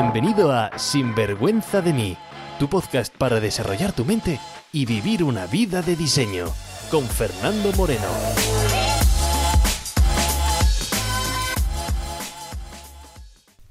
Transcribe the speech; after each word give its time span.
Bienvenido 0.00 0.52
a 0.52 0.78
Sinvergüenza 0.78 1.82
de 1.82 1.92
mí, 1.92 2.16
tu 2.60 2.68
podcast 2.68 3.12
para 3.16 3.40
desarrollar 3.40 3.92
tu 3.92 4.04
mente 4.04 4.38
y 4.72 4.86
vivir 4.86 5.24
una 5.24 5.48
vida 5.48 5.82
de 5.82 5.96
diseño, 5.96 6.46
con 6.88 7.02
Fernando 7.02 7.72
Moreno. 7.72 8.06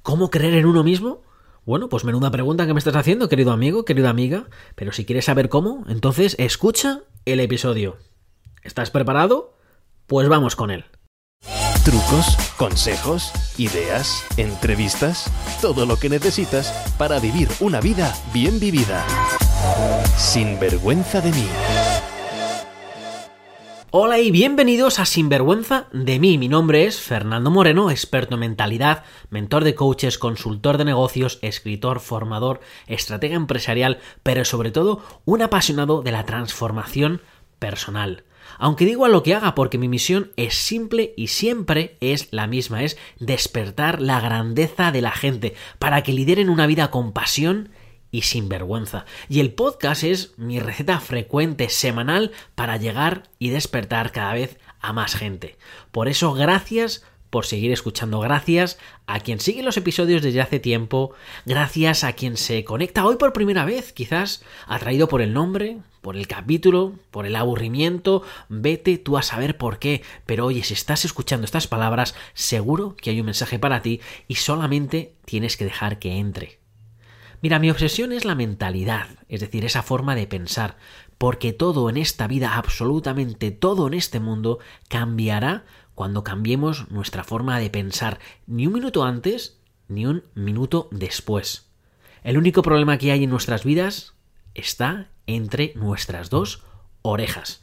¿Cómo 0.01 0.29
creer 0.29 0.55
en 0.55 0.65
uno 0.65 0.83
mismo? 0.83 1.21
Bueno, 1.65 1.87
pues 1.87 2.03
menuda 2.03 2.29
pregunta 2.29 2.67
que 2.67 2.73
me 2.73 2.79
estás 2.79 2.97
haciendo, 2.97 3.29
querido 3.29 3.53
amigo, 3.53 3.85
querida 3.85 4.09
amiga, 4.09 4.49
pero 4.75 4.91
si 4.91 5.05
quieres 5.05 5.23
saber 5.23 5.47
cómo, 5.47 5.85
entonces 5.87 6.35
escucha 6.39 7.03
el 7.23 7.39
episodio. 7.39 7.95
¿Estás 8.63 8.91
preparado? 8.91 9.55
Pues 10.07 10.27
vamos 10.27 10.57
con 10.57 10.71
él. 10.71 10.83
Trucos, 11.87 12.35
consejos, 12.57 13.31
ideas, 13.57 14.25
entrevistas, 14.35 15.31
todo 15.61 15.85
lo 15.85 15.95
que 15.95 16.09
necesitas 16.09 16.69
para 16.97 17.17
vivir 17.17 17.47
una 17.61 17.79
vida 17.79 18.13
bien 18.33 18.59
vivida. 18.59 19.07
Sin 20.17 20.59
vergüenza 20.59 21.21
de 21.21 21.31
mí. 21.31 21.47
Hola 23.91 24.19
y 24.19 24.31
bienvenidos 24.31 24.99
a 24.99 25.05
Sinvergüenza 25.05 25.87
de 25.93 26.19
mí. 26.19 26.37
Mi 26.37 26.49
nombre 26.49 26.87
es 26.87 26.99
Fernando 26.99 27.51
Moreno, 27.51 27.89
experto 27.89 28.33
en 28.33 28.41
mentalidad, 28.41 29.05
mentor 29.29 29.63
de 29.63 29.73
coaches, 29.73 30.17
consultor 30.17 30.77
de 30.77 30.83
negocios, 30.83 31.39
escritor, 31.41 32.01
formador, 32.01 32.59
estratega 32.87 33.35
empresarial, 33.35 33.99
pero 34.23 34.43
sobre 34.43 34.71
todo 34.71 35.03
un 35.23 35.41
apasionado 35.41 36.01
de 36.01 36.11
la 36.11 36.25
transformación 36.25 37.21
personal. 37.59 38.25
Aunque 38.57 38.85
digo 38.85 39.05
a 39.05 39.09
lo 39.09 39.23
que 39.23 39.35
haga 39.35 39.55
porque 39.55 39.77
mi 39.77 39.87
misión 39.87 40.31
es 40.35 40.55
simple 40.55 41.13
y 41.15 41.27
siempre 41.27 41.97
es 42.01 42.29
la 42.31 42.47
misma, 42.47 42.83
es 42.83 42.97
despertar 43.19 44.01
la 44.01 44.19
grandeza 44.19 44.91
de 44.91 45.01
la 45.01 45.11
gente 45.11 45.55
para 45.79 46.03
que 46.03 46.13
lideren 46.13 46.49
una 46.49 46.67
vida 46.67 46.91
con 46.91 47.13
pasión 47.13 47.69
y 48.11 48.21
sin 48.23 48.49
vergüenza. 48.49 49.05
Y 49.29 49.39
el 49.39 49.53
podcast 49.53 50.03
es 50.03 50.37
mi 50.37 50.59
receta 50.59 50.99
frecuente 50.99 51.69
semanal 51.69 52.31
para 52.55 52.77
llegar 52.77 53.23
y 53.39 53.49
despertar 53.49 54.11
cada 54.11 54.33
vez 54.33 54.57
a 54.79 54.93
más 54.93 55.15
gente. 55.15 55.57
Por 55.91 56.07
eso, 56.07 56.33
gracias 56.33 57.03
por 57.29 57.45
seguir 57.45 57.71
escuchando. 57.71 58.19
Gracias 58.19 58.79
a 59.05 59.19
quien 59.19 59.39
sigue 59.39 59.63
los 59.63 59.77
episodios 59.77 60.21
desde 60.21 60.41
hace 60.41 60.59
tiempo. 60.59 61.13
Gracias 61.45 62.03
a 62.03 62.13
quien 62.13 62.37
se 62.37 62.63
conecta 62.63 63.05
hoy 63.05 63.17
por 63.17 63.33
primera 63.33 63.65
vez, 63.65 63.93
quizás 63.93 64.43
atraído 64.65 65.07
por 65.07 65.21
el 65.21 65.33
nombre, 65.33 65.77
por 66.07 66.15
el 66.15 66.25
capítulo, 66.25 66.93
por 67.11 67.25
el 67.25 67.35
aburrimiento. 67.35 68.23
Vete 68.47 68.97
tú 68.97 69.17
a 69.17 69.21
saber 69.21 69.57
por 69.57 69.77
qué. 69.77 70.03
Pero 70.25 70.45
oye, 70.45 70.63
si 70.63 70.73
estás 70.73 71.03
escuchando 71.03 71.43
estas 71.43 71.67
palabras, 71.67 72.15
seguro 72.33 72.95
que 72.95 73.09
hay 73.09 73.19
un 73.19 73.25
mensaje 73.25 73.59
para 73.59 73.81
ti 73.81 73.99
y 74.25 74.35
solamente 74.35 75.15
tienes 75.25 75.57
que 75.57 75.65
dejar 75.65 75.99
que 75.99 76.13
entre. 76.13 76.61
Mira, 77.41 77.59
mi 77.59 77.69
obsesión 77.69 78.13
es 78.13 78.23
la 78.23 78.35
mentalidad, 78.35 79.09
es 79.27 79.41
decir, 79.41 79.65
esa 79.65 79.83
forma 79.83 80.15
de 80.15 80.27
pensar, 80.27 80.77
porque 81.17 81.51
todo 81.51 81.89
en 81.89 81.97
esta 81.97 82.25
vida, 82.25 82.55
absolutamente 82.55 83.51
todo 83.51 83.85
en 83.87 83.93
este 83.93 84.21
mundo, 84.21 84.59
cambiará 84.87 85.65
cuando 85.93 86.23
cambiemos 86.23 86.89
nuestra 86.89 87.25
forma 87.25 87.59
de 87.59 87.69
pensar, 87.69 88.19
ni 88.45 88.65
un 88.65 88.71
minuto 88.71 89.03
antes, 89.03 89.59
ni 89.89 90.05
un 90.05 90.23
minuto 90.35 90.87
después. 90.89 91.69
El 92.23 92.37
único 92.37 92.61
problema 92.61 92.97
que 92.97 93.11
hay 93.11 93.25
en 93.25 93.29
nuestras 93.29 93.65
vidas 93.65 94.13
está 94.57 95.09
entre 95.27 95.71
nuestras 95.75 96.29
dos 96.29 96.63
orejas. 97.01 97.61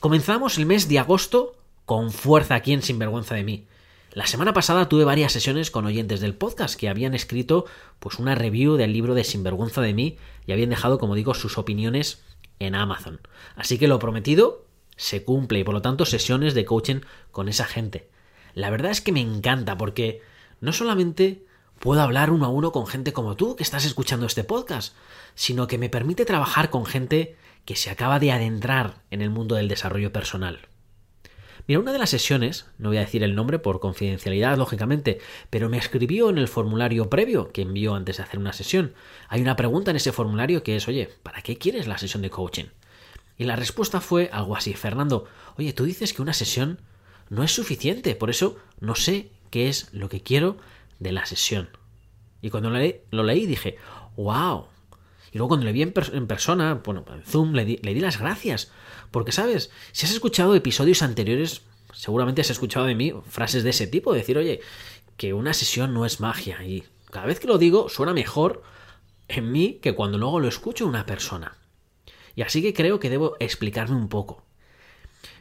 Comenzamos 0.00 0.58
el 0.58 0.66
mes 0.66 0.88
de 0.88 0.98
agosto 0.98 1.56
con 1.86 2.12
fuerza 2.12 2.56
aquí 2.56 2.72
en 2.72 2.82
Sinvergüenza 2.82 3.34
de 3.34 3.44
mí. 3.44 3.66
La 4.12 4.26
semana 4.26 4.52
pasada 4.52 4.88
tuve 4.88 5.04
varias 5.04 5.32
sesiones 5.32 5.70
con 5.70 5.86
oyentes 5.86 6.20
del 6.20 6.34
podcast 6.34 6.78
que 6.78 6.90
habían 6.90 7.14
escrito 7.14 7.64
pues 7.98 8.18
una 8.18 8.34
review 8.34 8.76
del 8.76 8.92
libro 8.92 9.14
de 9.14 9.24
Sinvergüenza 9.24 9.80
de 9.80 9.94
mí 9.94 10.18
y 10.46 10.52
habían 10.52 10.68
dejado, 10.68 10.98
como 10.98 11.14
digo, 11.14 11.32
sus 11.32 11.56
opiniones 11.56 12.22
en 12.58 12.74
Amazon. 12.74 13.20
Así 13.56 13.78
que 13.78 13.88
lo 13.88 13.98
prometido 13.98 14.66
se 14.96 15.24
cumple 15.24 15.60
y 15.60 15.64
por 15.64 15.72
lo 15.72 15.82
tanto 15.82 16.04
sesiones 16.04 16.52
de 16.54 16.64
coaching 16.64 17.00
con 17.30 17.48
esa 17.48 17.64
gente. 17.64 18.10
La 18.54 18.68
verdad 18.68 18.90
es 18.90 19.00
que 19.00 19.12
me 19.12 19.20
encanta 19.20 19.78
porque 19.78 20.20
no 20.60 20.72
solamente 20.72 21.46
puedo 21.82 22.00
hablar 22.00 22.30
uno 22.30 22.46
a 22.46 22.48
uno 22.48 22.70
con 22.70 22.86
gente 22.86 23.12
como 23.12 23.34
tú 23.34 23.56
que 23.56 23.64
estás 23.64 23.84
escuchando 23.84 24.24
este 24.26 24.44
podcast, 24.44 24.94
sino 25.34 25.66
que 25.66 25.78
me 25.78 25.90
permite 25.90 26.24
trabajar 26.24 26.70
con 26.70 26.86
gente 26.86 27.36
que 27.64 27.74
se 27.74 27.90
acaba 27.90 28.20
de 28.20 28.30
adentrar 28.30 29.02
en 29.10 29.20
el 29.20 29.30
mundo 29.30 29.56
del 29.56 29.66
desarrollo 29.66 30.12
personal. 30.12 30.68
Mira, 31.66 31.80
una 31.80 31.92
de 31.92 31.98
las 31.98 32.10
sesiones, 32.10 32.66
no 32.78 32.90
voy 32.90 32.98
a 32.98 33.00
decir 33.00 33.24
el 33.24 33.34
nombre 33.34 33.58
por 33.58 33.80
confidencialidad, 33.80 34.56
lógicamente, 34.56 35.18
pero 35.50 35.68
me 35.68 35.76
escribió 35.76 36.30
en 36.30 36.38
el 36.38 36.46
formulario 36.46 37.10
previo 37.10 37.50
que 37.50 37.62
envió 37.62 37.96
antes 37.96 38.18
de 38.18 38.22
hacer 38.22 38.38
una 38.38 38.52
sesión. 38.52 38.94
Hay 39.28 39.42
una 39.42 39.56
pregunta 39.56 39.90
en 39.90 39.96
ese 39.96 40.12
formulario 40.12 40.62
que 40.62 40.76
es, 40.76 40.86
oye, 40.86 41.10
¿para 41.24 41.42
qué 41.42 41.58
quieres 41.58 41.88
la 41.88 41.98
sesión 41.98 42.22
de 42.22 42.30
coaching? 42.30 42.66
Y 43.36 43.42
la 43.42 43.56
respuesta 43.56 44.00
fue 44.00 44.30
algo 44.32 44.54
así, 44.54 44.74
Fernando, 44.74 45.26
oye, 45.58 45.72
tú 45.72 45.84
dices 45.84 46.12
que 46.12 46.22
una 46.22 46.32
sesión 46.32 46.78
no 47.28 47.42
es 47.42 47.50
suficiente, 47.50 48.14
por 48.14 48.30
eso 48.30 48.56
no 48.78 48.94
sé 48.94 49.30
qué 49.50 49.68
es 49.68 49.88
lo 49.92 50.08
que 50.08 50.22
quiero 50.22 50.58
de 51.02 51.12
la 51.12 51.26
sesión. 51.26 51.70
Y 52.40 52.50
cuando 52.50 52.70
lo 52.70 53.22
leí, 53.22 53.46
dije, 53.46 53.76
wow. 54.16 54.66
Y 55.32 55.38
luego 55.38 55.48
cuando 55.48 55.66
le 55.66 55.72
vi 55.72 55.82
en, 55.82 55.92
persona, 56.26 56.74
bueno, 56.84 57.04
en 57.12 57.22
Zoom, 57.22 57.54
le 57.54 57.64
di, 57.64 57.76
le 57.78 57.94
di 57.94 58.00
las 58.00 58.18
gracias 58.18 58.70
porque, 59.10 59.30
¿sabes? 59.30 59.70
Si 59.92 60.06
has 60.06 60.12
escuchado 60.12 60.54
episodios 60.54 61.02
anteriores, 61.02 61.62
seguramente 61.92 62.40
has 62.40 62.50
escuchado 62.50 62.86
de 62.86 62.94
mí 62.94 63.12
frases 63.28 63.62
de 63.62 63.70
ese 63.70 63.86
tipo, 63.86 64.12
decir, 64.12 64.38
oye, 64.38 64.60
que 65.16 65.34
una 65.34 65.54
sesión 65.54 65.94
no 65.94 66.04
es 66.04 66.18
magia. 66.18 66.64
Y 66.64 66.84
cada 67.10 67.26
vez 67.26 67.38
que 67.38 67.46
lo 67.46 67.58
digo, 67.58 67.88
suena 67.88 68.14
mejor 68.14 68.62
en 69.28 69.52
mí 69.52 69.78
que 69.82 69.94
cuando 69.94 70.18
luego 70.18 70.40
lo 70.40 70.48
escucho 70.48 70.86
una 70.86 71.06
persona. 71.06 71.58
Y 72.34 72.42
así 72.42 72.62
que 72.62 72.72
creo 72.72 72.98
que 72.98 73.10
debo 73.10 73.36
explicarme 73.38 73.96
un 73.96 74.08
poco. 74.08 74.44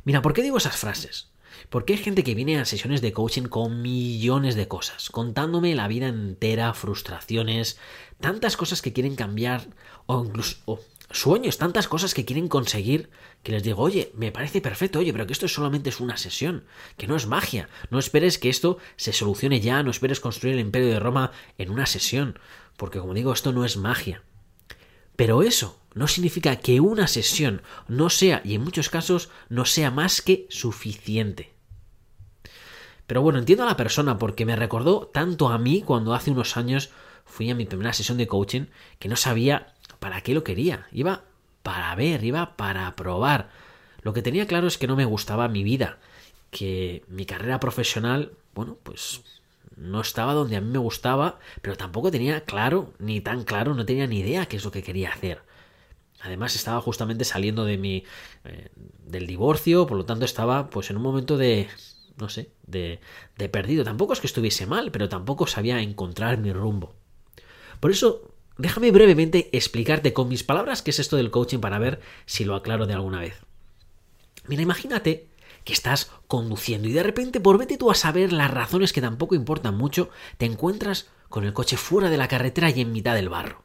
Mira, 0.04 0.22
¿por 0.22 0.34
qué 0.34 0.42
digo 0.42 0.58
esas 0.58 0.76
frases? 0.76 1.32
Porque 1.70 1.94
hay 1.94 2.00
gente 2.00 2.24
que 2.24 2.36
viene 2.36 2.60
a 2.60 2.66
sesiones 2.66 3.02
de 3.02 3.14
coaching 3.14 3.44
con 3.44 3.82
millones 3.82 4.56
de 4.56 4.68
cosas, 4.68 5.10
contándome 5.10 5.76
la 5.76 5.88
vida 5.88 6.08
entera, 6.08 6.74
frustraciones, 6.74 7.78
tantas 8.20 8.58
cosas 8.58 8.82
que 8.82 8.94
quieren 8.94 9.16
cambiar 9.16 9.68
o 10.06 10.24
incluso 10.24 10.80
sueños, 11.12 11.58
tantas 11.58 11.88
cosas 11.88 12.14
que 12.14 12.26
quieren 12.26 12.48
conseguir, 12.48 13.10
que 13.44 13.52
les 13.52 13.64
digo, 13.64 13.82
oye, 13.82 14.12
me 14.16 14.32
parece 14.32 14.62
perfecto, 14.62 15.00
oye, 15.00 15.12
pero 15.12 15.28
que 15.28 15.34
esto 15.34 15.48
solamente 15.48 15.90
es 15.90 16.00
una 16.00 16.18
sesión, 16.18 16.64
que 16.98 17.08
no 17.08 17.16
es 17.16 17.28
magia, 17.28 17.70
no 17.90 18.00
esperes 18.00 18.38
que 18.38 18.50
esto 18.50 18.78
se 18.96 19.14
solucione 19.14 19.60
ya, 19.60 19.84
no 19.84 19.92
esperes 19.92 20.20
construir 20.20 20.56
el 20.56 20.62
imperio 20.62 20.90
de 20.90 21.00
Roma 21.00 21.32
en 21.58 21.70
una 21.70 21.86
sesión, 21.86 22.40
porque 22.78 23.00
como 23.00 23.14
digo, 23.14 23.34
esto 23.34 23.52
no 23.52 23.66
es 23.66 23.78
magia. 23.78 24.24
Pero 25.22 25.44
eso 25.44 25.78
no 25.94 26.08
significa 26.08 26.56
que 26.56 26.80
una 26.80 27.06
sesión 27.06 27.62
no 27.88 28.10
sea, 28.10 28.42
y 28.44 28.56
en 28.56 28.64
muchos 28.64 28.90
casos, 28.90 29.30
no 29.50 29.66
sea 29.66 29.92
más 29.92 30.20
que 30.20 30.48
suficiente. 30.50 31.54
Pero 33.06 33.22
bueno, 33.22 33.38
entiendo 33.38 33.64
a 33.64 33.68
la 33.68 33.78
persona 33.78 34.18
porque 34.18 34.48
me 34.48 34.56
recordó 34.56 35.12
tanto 35.14 35.50
a 35.50 35.60
mí 35.60 35.84
cuando 35.84 36.16
hace 36.16 36.32
unos 36.32 36.58
años 36.58 36.90
fui 37.24 37.52
a 37.52 37.56
mi 37.56 37.68
primera 37.68 37.94
sesión 37.94 38.18
de 38.18 38.26
coaching 38.26 38.66
que 38.98 39.10
no 39.10 39.16
sabía 39.16 39.76
para 40.00 40.22
qué 40.22 40.34
lo 40.34 40.44
quería. 40.44 40.88
Iba 40.92 41.24
para 41.62 41.94
ver, 41.94 42.24
iba 42.24 42.58
para 42.58 42.96
probar. 42.96 43.52
Lo 44.02 44.14
que 44.14 44.24
tenía 44.24 44.48
claro 44.48 44.66
es 44.66 44.80
que 44.80 44.88
no 44.88 44.96
me 44.96 45.06
gustaba 45.06 45.48
mi 45.50 45.64
vida, 45.64 46.00
que 46.50 47.06
mi 47.08 47.28
carrera 47.28 47.60
profesional, 47.60 48.32
bueno, 48.56 48.76
pues 48.82 49.22
no 49.82 50.02
estaba 50.02 50.34
donde 50.34 50.56
a 50.56 50.62
mí 50.62 50.70
me 50.72 50.80
gustaba, 50.80 51.40
pero 51.62 51.78
tampoco 51.78 52.12
tenía 52.12 52.42
claro, 52.46 52.94
ni 53.00 53.22
tan 53.22 53.44
claro, 53.44 53.74
no 53.74 53.86
tenía 53.86 54.08
ni 54.08 54.20
idea 54.20 54.46
qué 54.46 54.58
es 54.58 54.66
lo 54.66 54.72
que 54.72 54.84
quería 54.84 55.12
hacer. 55.12 55.42
Además 56.22 56.56
estaba 56.56 56.82
justamente 56.82 57.26
saliendo 57.26 57.66
de 57.66 57.78
mi 57.78 58.04
eh, 58.46 58.70
del 59.06 59.28
divorcio, 59.28 59.88
por 59.88 59.98
lo 59.98 60.06
tanto 60.06 60.26
estaba 60.26 60.70
pues 60.70 60.90
en 60.90 60.98
un 60.98 61.04
momento 61.04 61.38
de 61.38 61.68
no 62.18 62.30
sé, 62.30 62.52
de, 62.68 63.00
de 63.38 63.50
perdido. 63.50 63.84
Tampoco 63.84 64.14
es 64.14 64.20
que 64.20 64.28
estuviese 64.28 64.68
mal, 64.68 64.92
pero 64.92 65.10
tampoco 65.10 65.48
sabía 65.48 65.82
encontrar 65.82 66.38
mi 66.38 66.54
rumbo. 66.54 66.94
Por 67.80 67.92
eso 67.92 68.32
Déjame 68.62 68.92
brevemente 68.92 69.50
explicarte 69.54 70.14
con 70.14 70.28
mis 70.28 70.44
palabras 70.44 70.84
qué 70.84 70.92
es 70.92 71.00
esto 71.00 71.18
del 71.18 71.32
coaching 71.32 71.58
para 71.58 71.80
ver 71.80 72.00
si 72.28 72.46
lo 72.46 72.56
aclaro 72.56 72.86
de 72.86 72.94
alguna 72.94 73.20
vez. 73.20 73.42
Mira, 74.48 74.62
imagínate 74.62 75.31
que 75.64 75.74
estás 75.74 76.12
conduciendo 76.28 76.88
y 76.88 76.94
de 76.94 77.04
repente, 77.04 77.40
por 77.40 77.58
vete 77.58 77.78
tú 77.78 77.92
a 77.92 77.96
saber 77.96 78.34
las 78.34 78.52
razones 78.52 78.94
que 78.94 79.02
tampoco 79.02 79.36
importan 79.36 79.76
mucho, 79.76 80.10
te 80.38 80.46
encuentras 80.46 81.08
con 81.30 81.44
el 81.44 81.54
coche 81.54 81.78
fuera 81.78 82.10
de 82.10 82.18
la 82.18 82.28
carretera 82.28 82.70
y 82.70 82.82
en 82.82 82.92
mitad 82.92 83.16
del 83.16 83.30
barro. 83.30 83.64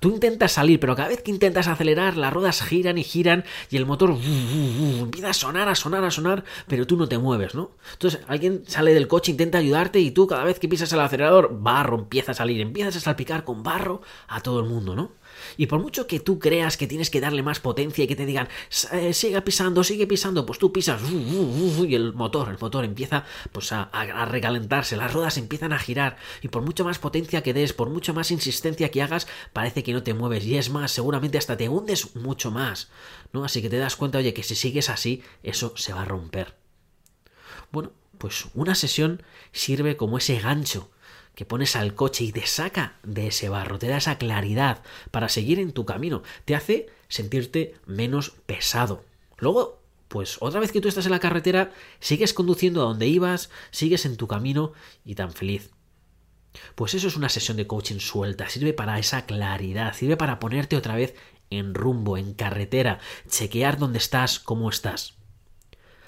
Tú 0.00 0.10
intentas 0.10 0.52
salir, 0.52 0.78
pero 0.80 0.94
cada 0.94 1.08
vez 1.08 1.22
que 1.22 1.30
intentas 1.30 1.68
acelerar, 1.68 2.16
las 2.16 2.32
ruedas 2.32 2.62
giran 2.62 2.98
y 2.98 3.04
giran 3.04 3.44
y 3.70 3.76
el 3.76 3.86
motor 3.86 4.10
empieza 4.10 5.30
a 5.30 5.34
sonar, 5.34 5.68
a 5.68 5.74
sonar, 5.74 6.04
a 6.04 6.10
sonar, 6.10 6.44
pero 6.66 6.86
tú 6.86 6.96
no 6.96 7.08
te 7.08 7.18
mueves, 7.18 7.54
¿no? 7.54 7.70
Entonces 7.92 8.20
alguien 8.28 8.64
sale 8.66 8.94
del 8.94 9.08
coche, 9.08 9.32
intenta 9.32 9.58
ayudarte 9.58 10.00
y 10.00 10.10
tú 10.10 10.26
cada 10.26 10.44
vez 10.44 10.58
que 10.58 10.68
pisas 10.68 10.92
el 10.92 11.00
acelerador, 11.00 11.58
barro 11.60 11.98
empieza 11.98 12.32
a 12.32 12.34
salir, 12.34 12.60
empiezas 12.60 12.96
a 12.96 13.00
salpicar 13.00 13.44
con 13.44 13.62
barro 13.62 14.02
a 14.28 14.40
todo 14.40 14.60
el 14.60 14.66
mundo, 14.66 14.94
¿no? 14.94 15.12
Y 15.56 15.66
por 15.66 15.80
mucho 15.80 16.06
que 16.06 16.20
tú 16.20 16.38
creas 16.38 16.76
que 16.76 16.86
tienes 16.86 17.10
que 17.10 17.20
darle 17.20 17.42
más 17.42 17.60
potencia 17.60 18.04
y 18.04 18.06
que 18.06 18.16
te 18.16 18.26
digan, 18.26 18.48
eh, 18.92 19.12
sigue 19.12 19.40
pisando, 19.42 19.84
sigue 19.84 20.06
pisando, 20.06 20.46
pues 20.46 20.58
tú 20.58 20.72
pisas 20.72 21.00
y 21.10 21.94
el 21.94 22.12
motor, 22.12 22.48
el 22.48 22.58
motor 22.58 22.84
empieza 22.84 23.24
pues 23.52 23.72
a, 23.72 23.84
a, 23.84 24.24
recalentarse, 24.26 24.96
las 24.96 25.12
ruedas 25.12 25.38
empiezan 25.38 25.72
a 25.72 25.78
girar 25.78 26.16
y 26.42 26.48
por 26.48 26.62
mucho 26.62 26.84
más 26.84 26.98
potencia 26.98 27.42
que 27.42 27.54
des, 27.54 27.72
por 27.72 27.90
mucho 27.90 28.14
más 28.14 28.30
insistencia 28.30 28.90
que 28.90 29.02
hagas, 29.02 29.26
parece 29.52 29.82
que 29.82 29.92
no 29.92 30.02
te 30.02 30.14
mueves 30.14 30.44
y 30.44 30.56
es 30.56 30.70
más, 30.70 30.92
seguramente 30.92 31.38
hasta 31.38 31.56
te 31.56 31.68
hundes 31.68 32.16
mucho 32.16 32.50
más, 32.50 32.90
¿no? 33.32 33.44
Así 33.44 33.62
que 33.62 33.70
te 33.70 33.78
das 33.78 33.96
cuenta, 33.96 34.18
oye, 34.18 34.34
que 34.34 34.42
si 34.42 34.54
sigues 34.54 34.90
así, 34.90 35.22
eso 35.42 35.72
se 35.76 35.92
va 35.92 36.02
a 36.02 36.04
romper. 36.04 36.54
Bueno, 37.72 37.92
pues 38.18 38.46
una 38.54 38.74
sesión 38.74 39.22
sirve 39.52 39.96
como 39.96 40.18
ese 40.18 40.38
gancho 40.38 40.90
que 41.36 41.44
pones 41.44 41.76
al 41.76 41.94
coche 41.94 42.24
y 42.24 42.32
te 42.32 42.46
saca 42.46 42.96
de 43.04 43.28
ese 43.28 43.50
barro, 43.50 43.78
te 43.78 43.88
da 43.88 43.98
esa 43.98 44.16
claridad 44.16 44.82
para 45.10 45.28
seguir 45.28 45.60
en 45.60 45.72
tu 45.72 45.84
camino, 45.84 46.22
te 46.46 46.56
hace 46.56 46.86
sentirte 47.08 47.74
menos 47.84 48.30
pesado. 48.46 49.04
Luego, 49.36 49.78
pues 50.08 50.38
otra 50.40 50.60
vez 50.60 50.72
que 50.72 50.80
tú 50.80 50.88
estás 50.88 51.04
en 51.04 51.12
la 51.12 51.20
carretera, 51.20 51.72
sigues 52.00 52.32
conduciendo 52.32 52.80
a 52.80 52.86
donde 52.86 53.06
ibas, 53.06 53.50
sigues 53.70 54.06
en 54.06 54.16
tu 54.16 54.26
camino 54.26 54.72
y 55.04 55.14
tan 55.14 55.30
feliz. 55.30 55.70
Pues 56.74 56.94
eso 56.94 57.06
es 57.06 57.16
una 57.16 57.28
sesión 57.28 57.58
de 57.58 57.66
coaching 57.66 57.98
suelta, 57.98 58.48
sirve 58.48 58.72
para 58.72 58.98
esa 58.98 59.26
claridad, 59.26 59.94
sirve 59.94 60.16
para 60.16 60.38
ponerte 60.38 60.74
otra 60.74 60.96
vez 60.96 61.14
en 61.50 61.74
rumbo, 61.74 62.16
en 62.16 62.32
carretera, 62.32 62.98
chequear 63.28 63.76
dónde 63.76 63.98
estás, 63.98 64.38
cómo 64.38 64.70
estás. 64.70 65.12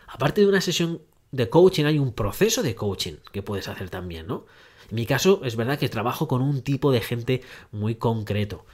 Aparte 0.06 0.40
de 0.40 0.46
una 0.46 0.62
sesión 0.62 1.02
de 1.32 1.50
coaching, 1.50 1.84
hay 1.84 1.98
un 1.98 2.14
proceso 2.14 2.62
de 2.62 2.74
coaching 2.74 3.16
que 3.30 3.42
puedes 3.42 3.68
hacer 3.68 3.90
también, 3.90 4.26
¿no? 4.26 4.46
En 4.88 4.96
mi 4.96 5.06
caso, 5.06 5.40
es 5.44 5.56
verdad 5.56 5.78
que 5.78 5.88
trabajo 5.88 6.28
con 6.28 6.42
un 6.42 6.62
tipo 6.62 6.92
de 6.92 7.00
gente 7.00 7.42
muy 7.72 7.96
concreto. 7.96 8.64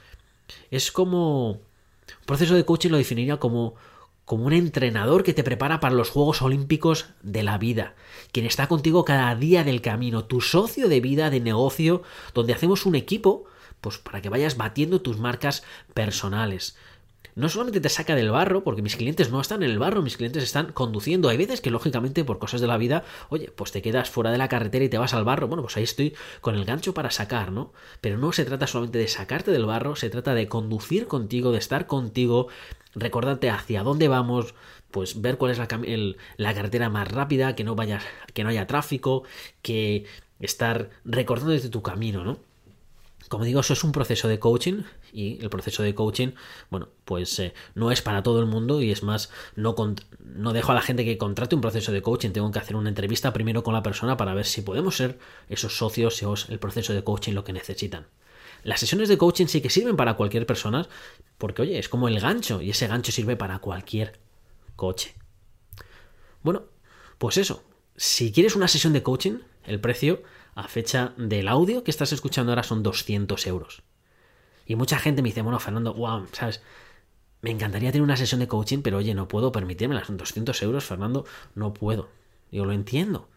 Es 0.70 0.92
como. 0.92 1.50
Un 1.50 2.26
proceso 2.26 2.54
de 2.54 2.64
coaching 2.64 2.90
lo 2.90 2.98
definiría 2.98 3.38
como, 3.38 3.74
como 4.24 4.44
un 4.44 4.52
entrenador 4.52 5.24
que 5.24 5.32
te 5.32 5.42
prepara 5.42 5.80
para 5.80 5.94
los 5.94 6.10
Juegos 6.10 6.42
Olímpicos 6.42 7.06
de 7.22 7.42
la 7.42 7.56
vida, 7.56 7.94
quien 8.30 8.44
está 8.44 8.66
contigo 8.66 9.04
cada 9.04 9.34
día 9.34 9.64
del 9.64 9.80
camino, 9.80 10.24
tu 10.24 10.42
socio 10.42 10.88
de 10.88 11.00
vida, 11.00 11.30
de 11.30 11.40
negocio, 11.40 12.02
donde 12.34 12.52
hacemos 12.52 12.84
un 12.84 12.94
equipo, 12.94 13.44
pues 13.80 13.98
para 13.98 14.20
que 14.20 14.28
vayas 14.28 14.58
batiendo 14.58 15.00
tus 15.00 15.18
marcas 15.18 15.64
personales 15.94 16.76
no 17.34 17.48
solamente 17.48 17.80
te 17.80 17.88
saca 17.88 18.14
del 18.14 18.30
barro, 18.30 18.62
porque 18.62 18.82
mis 18.82 18.96
clientes 18.96 19.30
no 19.30 19.40
están 19.40 19.62
en 19.62 19.70
el 19.70 19.78
barro, 19.78 20.02
mis 20.02 20.16
clientes 20.16 20.42
están 20.42 20.72
conduciendo. 20.72 21.28
Hay 21.28 21.36
veces 21.36 21.60
que, 21.60 21.70
lógicamente, 21.70 22.24
por 22.24 22.38
cosas 22.38 22.60
de 22.60 22.66
la 22.66 22.76
vida, 22.76 23.04
oye, 23.28 23.50
pues 23.54 23.72
te 23.72 23.82
quedas 23.82 24.10
fuera 24.10 24.30
de 24.30 24.38
la 24.38 24.48
carretera 24.48 24.84
y 24.84 24.88
te 24.88 24.98
vas 24.98 25.14
al 25.14 25.24
barro. 25.24 25.48
Bueno, 25.48 25.62
pues 25.62 25.76
ahí 25.76 25.82
estoy 25.82 26.14
con 26.40 26.54
el 26.54 26.64
gancho 26.64 26.94
para 26.94 27.10
sacar, 27.10 27.50
¿no? 27.52 27.72
Pero 28.00 28.18
no 28.18 28.32
se 28.32 28.44
trata 28.44 28.66
solamente 28.66 28.98
de 28.98 29.08
sacarte 29.08 29.50
del 29.50 29.66
barro, 29.66 29.96
se 29.96 30.10
trata 30.10 30.34
de 30.34 30.48
conducir 30.48 31.06
contigo, 31.06 31.50
de 31.50 31.58
estar 31.58 31.86
contigo, 31.86 32.48
recordarte 32.94 33.50
hacia 33.50 33.82
dónde 33.82 34.08
vamos, 34.08 34.54
pues 34.90 35.20
ver 35.20 35.38
cuál 35.38 35.50
es 35.50 35.58
la, 35.58 36.54
carretera 36.54 36.88
más 36.88 37.10
rápida, 37.10 37.56
que 37.56 37.64
no 37.64 37.74
vaya, 37.74 38.00
que 38.32 38.44
no 38.44 38.50
haya 38.50 38.66
tráfico, 38.66 39.24
que 39.62 40.04
estar 40.38 40.90
recordando 41.04 41.52
desde 41.52 41.68
tu 41.68 41.82
camino, 41.82 42.24
¿no? 42.24 42.38
Como 43.28 43.44
digo, 43.44 43.60
eso 43.60 43.72
es 43.72 43.84
un 43.84 43.92
proceso 43.92 44.28
de 44.28 44.38
coaching 44.38 44.82
y 45.12 45.42
el 45.42 45.50
proceso 45.50 45.82
de 45.82 45.94
coaching, 45.94 46.32
bueno, 46.70 46.88
pues 47.04 47.38
eh, 47.38 47.54
no 47.74 47.90
es 47.90 48.02
para 48.02 48.22
todo 48.22 48.40
el 48.40 48.46
mundo 48.46 48.82
y 48.82 48.90
es 48.90 49.02
más, 49.02 49.30
no, 49.56 49.74
no 50.20 50.52
dejo 50.52 50.72
a 50.72 50.74
la 50.74 50.82
gente 50.82 51.04
que 51.04 51.16
contrate 51.16 51.54
un 51.54 51.60
proceso 51.60 51.92
de 51.92 52.02
coaching, 52.02 52.30
tengo 52.30 52.50
que 52.50 52.58
hacer 52.58 52.76
una 52.76 52.90
entrevista 52.90 53.32
primero 53.32 53.62
con 53.62 53.74
la 53.74 53.82
persona 53.82 54.16
para 54.16 54.34
ver 54.34 54.44
si 54.44 54.62
podemos 54.62 54.96
ser 54.96 55.18
esos 55.48 55.76
socios 55.76 56.22
o 56.22 56.34
el 56.48 56.58
proceso 56.58 56.92
de 56.92 57.02
coaching 57.02 57.32
lo 57.32 57.44
que 57.44 57.52
necesitan. 57.52 58.06
Las 58.62 58.80
sesiones 58.80 59.08
de 59.08 59.18
coaching 59.18 59.46
sí 59.46 59.60
que 59.60 59.70
sirven 59.70 59.96
para 59.96 60.14
cualquier 60.14 60.46
persona 60.46 60.88
porque, 61.38 61.62
oye, 61.62 61.78
es 61.78 61.88
como 61.88 62.08
el 62.08 62.20
gancho 62.20 62.62
y 62.62 62.70
ese 62.70 62.86
gancho 62.86 63.12
sirve 63.12 63.36
para 63.36 63.58
cualquier 63.58 64.18
coche. 64.74 65.14
Bueno, 66.42 66.62
pues 67.18 67.36
eso, 67.36 67.62
si 67.96 68.32
quieres 68.32 68.56
una 68.56 68.68
sesión 68.68 68.92
de 68.92 69.02
coaching, 69.02 69.38
el 69.64 69.80
precio 69.80 70.22
a 70.54 70.68
fecha 70.68 71.12
del 71.16 71.48
audio 71.48 71.84
que 71.84 71.90
estás 71.90 72.12
escuchando 72.12 72.52
ahora 72.52 72.62
son 72.62 72.82
200 72.82 73.46
euros. 73.46 73.82
Y 74.66 74.76
mucha 74.76 74.98
gente 74.98 75.22
me 75.22 75.28
dice, 75.28 75.42
bueno, 75.42 75.58
Fernando, 75.58 75.94
wow, 75.94 76.26
¿sabes? 76.32 76.62
Me 77.42 77.50
encantaría 77.50 77.92
tener 77.92 78.02
una 78.02 78.16
sesión 78.16 78.40
de 78.40 78.48
coaching, 78.48 78.80
pero 78.82 78.98
oye, 78.98 79.14
no 79.14 79.28
puedo 79.28 79.52
permitírmela. 79.52 80.04
Son 80.04 80.16
200 80.16 80.62
euros, 80.62 80.84
Fernando, 80.84 81.26
no 81.54 81.74
puedo. 81.74 82.08
Yo 82.50 82.64
lo 82.64 82.72
entiendo. 82.72 83.28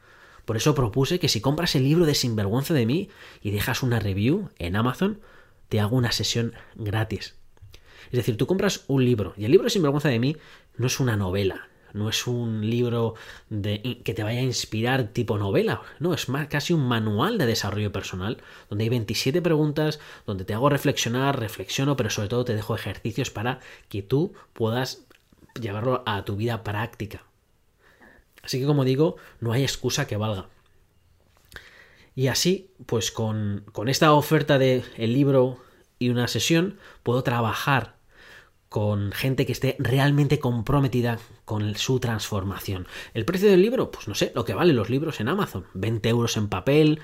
Por 0.46 0.56
eso 0.56 0.76
propuse 0.76 1.20
que 1.20 1.28
si 1.28 1.42
compras 1.42 1.76
el 1.76 1.84
libro 1.84 2.06
de 2.06 2.16
Sinvergüenza 2.16 2.74
de 2.74 2.86
mí 2.86 3.10
y 3.42 3.52
dejas 3.52 3.84
una 3.84 4.00
review 4.00 4.50
en 4.58 4.78
Amazon, 4.78 5.20
te 5.68 5.82
hago 5.82 5.98
una 5.98 6.14
sesión 6.14 6.54
gratis. 6.76 7.36
Es 8.06 8.14
decir, 8.14 8.38
tú 8.38 8.48
compras 8.48 8.86
un 8.88 9.04
libro 9.04 9.34
y 9.36 9.44
el 9.44 9.52
libro 9.52 9.66
de 9.66 9.72
Sinvergüenza 9.72 10.08
de 10.08 10.20
mí 10.20 10.38
no 10.78 10.88
es 10.88 11.02
una 11.02 11.18
novela, 11.18 11.68
no 11.94 12.10
es 12.10 12.28
un 12.28 12.70
libro 12.70 13.16
de, 13.50 14.02
que 14.04 14.14
te 14.14 14.24
vaya 14.24 14.40
a 14.40 14.44
inspirar 14.44 15.10
tipo 15.10 15.38
novela, 15.38 15.82
no, 16.00 16.14
es 16.14 16.30
más 16.30 16.48
casi 16.48 16.74
un 16.74 16.88
manual 16.88 17.38
de 17.38 17.46
desarrollo 17.46 17.92
personal, 17.92 18.38
donde 18.70 18.86
hay 18.86 18.90
27 18.90 19.42
preguntas, 19.42 20.00
donde 20.26 20.46
te 20.46 20.54
hago 20.54 20.70
reflexionar, 20.70 21.40
reflexiono, 21.40 21.96
pero 21.96 22.10
sobre 22.10 22.30
todo 22.30 22.46
te 22.46 22.56
dejo 22.56 22.76
ejercicios 22.76 23.30
para 23.30 23.60
que 23.90 24.02
tú 24.02 24.34
puedas 24.54 25.06
llevarlo 25.60 26.04
a 26.06 26.24
tu 26.26 26.36
vida 26.36 26.64
práctica. 26.64 27.24
Así 28.44 28.60
que 28.60 28.66
como 28.66 28.86
digo, 28.86 29.18
no 29.40 29.52
hay 29.52 29.64
excusa 29.64 30.08
que 30.08 30.18
valga. 30.18 30.48
Y 32.16 32.28
así, 32.28 32.72
pues 32.86 33.12
con, 33.12 33.66
con 33.74 33.90
esta 33.90 34.14
oferta 34.14 34.58
de 34.58 34.84
el 34.98 35.14
libro 35.14 35.60
y 36.00 36.10
una 36.10 36.28
sesión, 36.28 36.80
puedo 37.04 37.24
trabajar 37.24 37.97
con 38.70 39.12
gente 39.12 39.46
que 39.46 39.52
esté 39.54 39.76
realmente 39.80 40.40
comprometida 40.40 41.20
con 41.46 41.76
su 41.76 42.00
transformación. 42.00 42.88
¿El 43.14 43.26
precio 43.26 43.50
del 43.50 43.62
libro? 43.62 43.92
Pues 43.92 44.08
no 44.08 44.16
sé, 44.16 44.32
lo 44.36 44.46
que 44.46 44.54
valen 44.54 44.76
los 44.76 44.90
libros 44.90 45.20
en 45.20 45.30
Amazon. 45.30 45.66
20 45.74 46.10
euros 46.10 46.38
en 46.38 46.50
papel, 46.50 47.00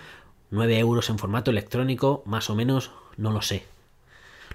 9 0.52 0.78
euros 0.80 1.10
en 1.10 1.18
formato 1.18 1.52
electrónico, 1.52 2.24
más 2.26 2.50
o 2.50 2.56
menos, 2.56 2.92
no 3.18 3.32
lo 3.32 3.42
sé. 3.42 3.64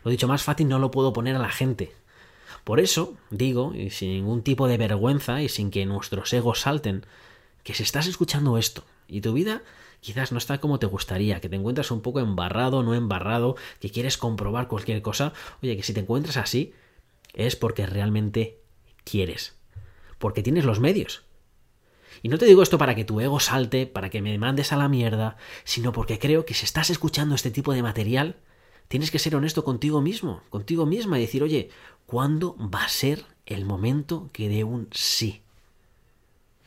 Lo 0.04 0.10
dicho 0.10 0.28
más 0.28 0.42
fácil, 0.42 0.68
no 0.68 0.78
lo 0.78 0.90
puedo 0.90 1.12
poner 1.12 1.36
a 1.36 1.40
la 1.40 1.50
gente. 1.50 1.92
Por 2.64 2.80
eso 2.80 3.16
digo, 3.30 3.72
y 3.74 3.90
sin 3.90 4.10
ningún 4.10 4.42
tipo 4.42 4.68
de 4.68 4.76
vergüenza 4.76 5.42
y 5.42 5.48
sin 5.48 5.70
que 5.70 5.86
nuestros 5.86 6.32
egos 6.34 6.60
salten, 6.60 7.06
que 7.62 7.74
si 7.74 7.82
estás 7.82 8.06
escuchando 8.06 8.58
esto 8.58 8.84
y 9.08 9.20
tu 9.20 9.32
vida 9.32 9.62
quizás 10.00 10.32
no 10.32 10.38
está 10.38 10.58
como 10.58 10.78
te 10.78 10.86
gustaría, 10.86 11.40
que 11.40 11.48
te 11.48 11.56
encuentras 11.56 11.90
un 11.90 12.02
poco 12.02 12.20
embarrado, 12.20 12.82
no 12.82 12.94
embarrado, 12.94 13.56
que 13.80 13.90
quieres 13.90 14.16
comprobar 14.16 14.68
cualquier 14.68 15.02
cosa, 15.02 15.32
oye, 15.62 15.76
que 15.76 15.82
si 15.82 15.92
te 15.92 16.00
encuentras 16.00 16.36
así, 16.36 16.72
es 17.34 17.56
porque 17.56 17.86
realmente 17.86 18.60
quieres, 19.04 19.56
porque 20.18 20.42
tienes 20.42 20.64
los 20.64 20.80
medios. 20.80 21.24
Y 22.22 22.28
no 22.28 22.38
te 22.38 22.46
digo 22.46 22.62
esto 22.62 22.78
para 22.78 22.94
que 22.94 23.04
tu 23.04 23.20
ego 23.20 23.40
salte, 23.40 23.86
para 23.86 24.10
que 24.10 24.22
me 24.22 24.36
mandes 24.38 24.72
a 24.72 24.76
la 24.76 24.88
mierda, 24.88 25.36
sino 25.64 25.92
porque 25.92 26.18
creo 26.18 26.44
que 26.44 26.54
si 26.54 26.64
estás 26.64 26.90
escuchando 26.90 27.34
este 27.34 27.50
tipo 27.50 27.72
de 27.72 27.82
material, 27.82 28.36
tienes 28.88 29.10
que 29.10 29.18
ser 29.18 29.36
honesto 29.36 29.64
contigo 29.64 30.00
mismo, 30.00 30.42
contigo 30.50 30.86
misma 30.86 31.18
y 31.18 31.22
decir, 31.22 31.42
oye, 31.42 31.70
¿cuándo 32.06 32.56
va 32.56 32.84
a 32.84 32.88
ser 32.88 33.24
el 33.46 33.64
momento 33.64 34.30
que 34.32 34.48
dé 34.48 34.64
un 34.64 34.88
sí? 34.92 35.42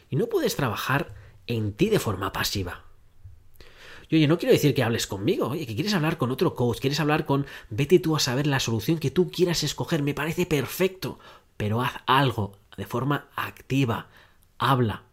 Y 0.10 0.16
no 0.16 0.28
puedes 0.28 0.56
trabajar 0.56 1.14
en 1.48 1.74
ti 1.74 1.90
de 1.90 2.00
forma 2.00 2.32
pasiva. 2.32 2.86
Y 4.12 4.18
oye, 4.18 4.28
no 4.28 4.38
quiero 4.38 4.52
decir 4.52 4.76
que 4.76 4.84
hables 4.84 5.08
conmigo, 5.08 5.48
oye, 5.48 5.66
que 5.66 5.74
quieres 5.74 5.94
hablar 5.94 6.18
con 6.18 6.32
otro 6.32 6.54
coach, 6.54 6.80
quieres 6.80 7.00
hablar 7.00 7.26
con, 7.26 7.46
vete 7.70 7.98
tú 7.98 8.18
a 8.18 8.20
saber 8.20 8.46
la 8.46 8.60
solución 8.60 9.00
que 9.00 9.10
tú 9.10 9.32
quieras 9.32 9.64
escoger, 9.64 10.04
me 10.04 10.14
parece 10.14 10.46
perfecto, 10.46 11.18
pero 11.56 11.82
haz 11.82 11.94
algo 12.08 12.58
de 12.76 12.86
forma 12.86 13.30
activa, 13.38 14.10
habla. 14.58 15.04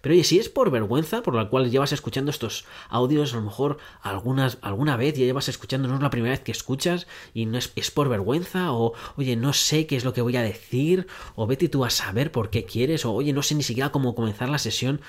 Pero 0.00 0.14
oye, 0.14 0.24
si 0.24 0.38
es 0.40 0.48
por 0.48 0.72
vergüenza, 0.72 1.22
por 1.22 1.36
la 1.36 1.48
cual 1.48 1.70
llevas 1.70 1.92
escuchando 1.92 2.32
estos 2.32 2.64
audios, 2.88 3.32
a 3.32 3.36
lo 3.36 3.42
mejor 3.42 3.78
algunas, 4.02 4.58
alguna 4.62 4.96
vez 4.96 5.14
ya 5.14 5.24
llevas 5.24 5.48
escuchando, 5.48 5.88
no 5.88 5.94
es 5.94 6.02
la 6.02 6.10
primera 6.10 6.32
vez 6.32 6.40
que 6.40 6.52
escuchas 6.52 7.06
y 7.34 7.46
no 7.46 7.56
es, 7.56 7.72
es 7.76 7.92
por 7.92 8.08
vergüenza, 8.08 8.72
o 8.72 8.94
oye, 9.16 9.36
no 9.36 9.52
sé 9.52 9.86
qué 9.86 9.96
es 9.96 10.04
lo 10.04 10.12
que 10.12 10.22
voy 10.22 10.36
a 10.36 10.42
decir, 10.42 11.06
o 11.36 11.46
vete 11.46 11.68
tú 11.68 11.84
a 11.84 11.90
saber 11.90 12.32
por 12.32 12.50
qué 12.50 12.64
quieres, 12.64 13.04
o 13.04 13.12
oye, 13.12 13.32
no 13.32 13.42
sé 13.42 13.54
ni 13.54 13.62
siquiera 13.62 13.92
cómo 13.92 14.16
comenzar 14.16 14.48
la 14.48 14.58
sesión, 14.58 15.00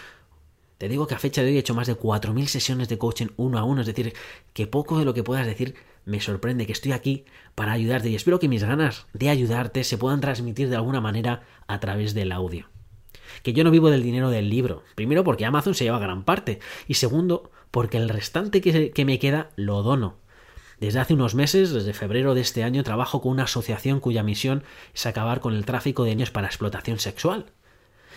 te 0.77 0.87
digo 0.89 1.07
que 1.07 1.15
a 1.15 1.19
fecha 1.19 1.41
de 1.41 1.49
hoy 1.49 1.55
he 1.55 1.59
hecho 1.59 1.73
más 1.73 1.87
de 1.87 1.97
4.000 1.97 2.45
sesiones 2.45 2.87
de 2.89 2.97
coaching 2.97 3.27
uno 3.35 3.57
a 3.57 3.63
uno, 3.63 3.81
es 3.81 3.87
decir, 3.87 4.13
que 4.53 4.67
poco 4.67 4.99
de 4.99 5.05
lo 5.05 5.13
que 5.13 5.23
puedas 5.23 5.45
decir 5.45 5.75
me 6.05 6.21
sorprende, 6.21 6.65
que 6.65 6.71
estoy 6.71 6.91
aquí 6.91 7.25
para 7.55 7.73
ayudarte 7.73 8.09
y 8.09 8.15
espero 8.15 8.39
que 8.39 8.47
mis 8.47 8.63
ganas 8.63 9.07
de 9.13 9.29
ayudarte 9.29 9.83
se 9.83 9.97
puedan 9.97 10.21
transmitir 10.21 10.69
de 10.69 10.75
alguna 10.75 11.01
manera 11.01 11.43
a 11.67 11.79
través 11.79 12.13
del 12.13 12.31
audio. 12.31 12.69
Que 13.43 13.53
yo 13.53 13.63
no 13.63 13.71
vivo 13.71 13.89
del 13.89 14.03
dinero 14.03 14.29
del 14.29 14.49
libro, 14.49 14.83
primero 14.95 15.23
porque 15.23 15.45
Amazon 15.45 15.75
se 15.75 15.83
lleva 15.83 15.99
gran 15.99 16.23
parte 16.23 16.59
y 16.87 16.93
segundo 16.93 17.51
porque 17.71 17.97
el 17.97 18.07
restante 18.07 18.61
que, 18.61 18.91
que 18.91 19.05
me 19.05 19.19
queda 19.19 19.49
lo 19.55 19.83
dono. 19.83 20.15
Desde 20.79 20.99
hace 20.99 21.15
unos 21.15 21.33
meses, 21.33 21.71
desde 21.71 21.93
febrero 21.93 22.35
de 22.35 22.41
este 22.41 22.63
año, 22.63 22.83
trabajo 22.83 23.19
con 23.19 23.31
una 23.31 23.43
asociación 23.43 23.99
cuya 23.99 24.21
misión 24.21 24.63
es 24.93 25.07
acabar 25.07 25.39
con 25.39 25.55
el 25.55 25.65
tráfico 25.65 26.03
de 26.03 26.11
niños 26.11 26.29
para 26.29 26.47
explotación 26.47 26.99
sexual. 26.99 27.47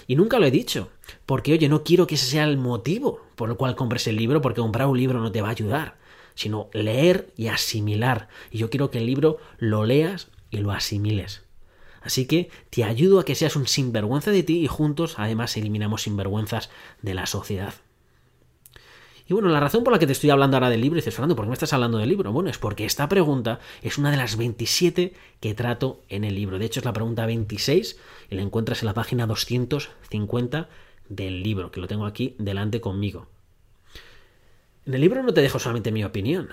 Y 0.07 0.17
nunca 0.17 0.39
lo 0.39 0.47
he 0.47 0.51
dicho, 0.51 0.91
porque 1.27 1.53
oye, 1.53 1.69
no 1.69 1.85
quiero 1.85 2.07
que 2.07 2.15
ese 2.17 2.27
sea 2.27 2.45
el 2.45 2.57
motivo 2.57 3.21
por 3.37 3.51
el 3.51 3.57
cual 3.57 3.77
compres 3.77 4.07
el 4.07 4.17
libro, 4.17 4.41
porque 4.41 4.61
comprar 4.61 4.87
un 4.89 4.99
libro 4.99 5.21
no 5.21 5.33
te 5.33 5.43
va 5.43 5.49
a 5.49 5.53
ayudar. 5.53 5.99
sino 6.35 6.71
leer 6.73 7.33
y 7.37 7.49
asimilar. 7.49 8.29
Y 8.51 8.59
yo 8.59 8.71
quiero 8.71 8.91
que 8.91 8.99
el 8.99 9.07
libro 9.07 9.39
lo 9.59 9.85
leas 9.85 10.29
y 10.51 10.59
lo 10.59 10.71
asimiles. 10.71 11.43
Así 12.01 12.27
que 12.27 12.51
te 12.71 12.85
ayudo 12.85 13.21
a 13.21 13.25
que 13.25 13.35
seas 13.35 13.57
un 13.57 13.67
sinvergüenza 13.67 14.31
de 14.31 14.43
ti 14.43 14.61
y 14.61 14.67
juntos 14.67 15.15
además 15.19 15.57
eliminamos 15.57 16.03
sinvergüenzas 16.03 16.71
de 17.03 17.15
la 17.15 17.27
sociedad. 17.27 17.75
Y 19.31 19.33
bueno, 19.33 19.49
la 19.49 19.61
razón 19.61 19.85
por 19.85 19.93
la 19.93 20.01
que 20.01 20.09
te 20.09 20.13
estoy 20.13 20.31
hablando 20.31 20.57
ahora 20.57 20.71
del 20.71 20.81
libro, 20.81 20.97
dices, 20.97 21.15
Fernando, 21.15 21.37
¿por 21.37 21.45
qué 21.45 21.51
me 21.51 21.55
estás 21.55 21.73
hablando 21.73 21.99
del 21.99 22.09
libro? 22.09 22.33
Bueno, 22.33 22.51
es 22.51 22.59
porque 22.59 22.85
esta 22.85 23.09
pregunta 23.09 23.61
es 23.81 23.97
una 23.97 24.11
de 24.11 24.17
las 24.17 24.37
27 24.37 25.15
que 25.39 25.55
trato 25.55 26.03
en 26.09 26.25
el 26.25 26.35
libro. 26.35 26.59
De 26.59 26.65
hecho, 26.65 26.81
es 26.81 26.85
la 26.85 26.93
pregunta 26.93 27.27
26 27.27 27.97
y 28.29 28.35
la 28.35 28.43
encuentras 28.43 28.83
en 28.83 28.87
la 28.87 28.95
página 28.95 29.29
250 29.29 30.69
del 31.09 31.45
libro, 31.45 31.71
que 31.71 31.81
lo 31.81 31.87
tengo 31.87 32.07
aquí 32.07 32.35
delante 32.41 32.81
conmigo. 32.81 33.29
En 34.85 34.95
el 34.95 35.01
libro 35.01 35.23
no 35.23 35.33
te 35.33 35.43
dejo 35.43 35.61
solamente 35.61 35.93
mi 35.93 36.03
opinión, 36.03 36.49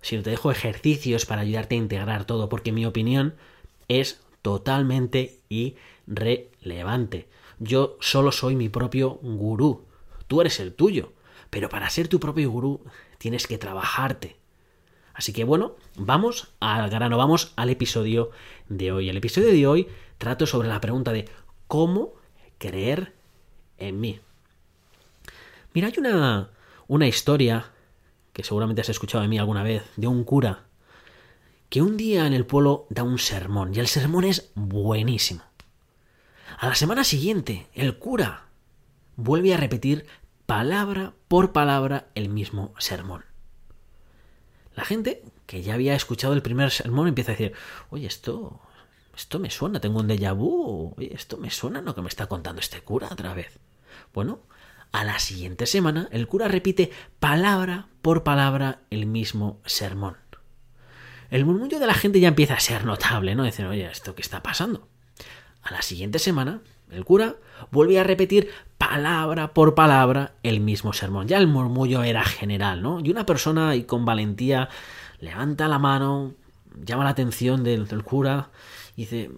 sino 0.00 0.22
te 0.22 0.30
dejo 0.30 0.52
ejercicios 0.52 1.26
para 1.26 1.42
ayudarte 1.42 1.74
a 1.74 1.78
integrar 1.78 2.26
todo, 2.26 2.48
porque 2.48 2.70
mi 2.70 2.86
opinión 2.86 3.34
es 3.88 4.20
totalmente 4.40 5.40
irrelevante. 5.48 7.26
Yo 7.58 7.96
solo 7.98 8.30
soy 8.30 8.54
mi 8.54 8.68
propio 8.68 9.14
gurú. 9.20 9.82
Tú 10.28 10.40
eres 10.40 10.60
el 10.60 10.74
tuyo. 10.74 11.10
Pero 11.54 11.68
para 11.68 11.88
ser 11.88 12.08
tu 12.08 12.18
propio 12.18 12.50
gurú 12.50 12.80
tienes 13.16 13.46
que 13.46 13.58
trabajarte. 13.58 14.34
Así 15.12 15.32
que 15.32 15.44
bueno, 15.44 15.76
vamos 15.94 16.48
al 16.58 16.90
grano, 16.90 17.16
vamos 17.16 17.52
al 17.54 17.70
episodio 17.70 18.32
de 18.68 18.90
hoy. 18.90 19.08
El 19.08 19.18
episodio 19.18 19.52
de 19.52 19.64
hoy 19.64 19.86
trato 20.18 20.48
sobre 20.48 20.66
la 20.66 20.80
pregunta 20.80 21.12
de 21.12 21.28
cómo 21.68 22.14
creer 22.58 23.14
en 23.78 24.00
mí. 24.00 24.18
Mira, 25.74 25.86
hay 25.86 25.94
una, 25.96 26.50
una 26.88 27.06
historia 27.06 27.70
que 28.32 28.42
seguramente 28.42 28.80
has 28.80 28.88
escuchado 28.88 29.22
de 29.22 29.28
mí 29.28 29.38
alguna 29.38 29.62
vez, 29.62 29.84
de 29.94 30.08
un 30.08 30.24
cura 30.24 30.64
que 31.68 31.82
un 31.82 31.96
día 31.96 32.26
en 32.26 32.32
el 32.32 32.46
pueblo 32.46 32.88
da 32.90 33.04
un 33.04 33.20
sermón 33.20 33.72
y 33.72 33.78
el 33.78 33.86
sermón 33.86 34.24
es 34.24 34.50
buenísimo. 34.56 35.44
A 36.58 36.66
la 36.66 36.74
semana 36.74 37.04
siguiente, 37.04 37.68
el 37.74 37.96
cura 37.96 38.46
vuelve 39.14 39.54
a 39.54 39.56
repetir 39.56 40.04
palabra 40.46 41.14
por 41.28 41.52
palabra 41.52 42.08
el 42.14 42.28
mismo 42.28 42.74
sermón. 42.78 43.24
La 44.74 44.84
gente 44.84 45.22
que 45.46 45.62
ya 45.62 45.74
había 45.74 45.94
escuchado 45.94 46.34
el 46.34 46.42
primer 46.42 46.70
sermón 46.70 47.08
empieza 47.08 47.32
a 47.32 47.36
decir, 47.36 47.52
oye, 47.90 48.06
esto, 48.06 48.60
esto 49.16 49.38
me 49.38 49.50
suena, 49.50 49.80
tengo 49.80 50.00
un 50.00 50.08
déjà 50.08 50.34
vu, 50.34 50.94
oye, 50.96 51.14
esto 51.14 51.36
me 51.36 51.50
suena 51.50 51.80
lo 51.80 51.94
que 51.94 52.02
me 52.02 52.08
está 52.08 52.26
contando 52.26 52.60
este 52.60 52.80
cura 52.80 53.08
otra 53.10 53.34
vez. 53.34 53.58
Bueno, 54.12 54.40
a 54.92 55.04
la 55.04 55.18
siguiente 55.18 55.66
semana 55.66 56.08
el 56.12 56.26
cura 56.26 56.48
repite 56.48 56.90
palabra 57.20 57.88
por 58.02 58.24
palabra 58.24 58.80
el 58.90 59.06
mismo 59.06 59.60
sermón. 59.64 60.16
El 61.30 61.44
murmullo 61.44 61.78
de 61.78 61.86
la 61.86 61.94
gente 61.94 62.20
ya 62.20 62.28
empieza 62.28 62.54
a 62.54 62.60
ser 62.60 62.84
notable, 62.84 63.34
¿no? 63.34 63.44
Dicen, 63.44 63.66
oye, 63.66 63.86
¿esto 63.86 64.14
qué 64.14 64.22
está 64.22 64.42
pasando? 64.42 64.88
A 65.62 65.72
la 65.72 65.82
siguiente 65.82 66.18
semana 66.18 66.60
el 66.90 67.04
cura 67.04 67.36
vuelve 67.70 67.98
a 67.98 68.04
repetir 68.04 68.50
palabra 68.78 69.52
por 69.52 69.74
palabra 69.74 70.34
el 70.42 70.60
mismo 70.60 70.92
sermón. 70.92 71.28
Ya 71.28 71.38
el 71.38 71.46
murmullo 71.46 72.02
era 72.02 72.24
general, 72.24 72.82
¿no? 72.82 73.00
Y 73.00 73.10
una 73.10 73.26
persona 73.26 73.74
y 73.76 73.84
con 73.84 74.04
valentía 74.04 74.68
levanta 75.20 75.68
la 75.68 75.78
mano, 75.78 76.34
llama 76.84 77.04
la 77.04 77.10
atención 77.10 77.64
del, 77.64 77.86
del 77.88 78.02
cura 78.02 78.50
y 78.96 79.02
dice, 79.02 79.30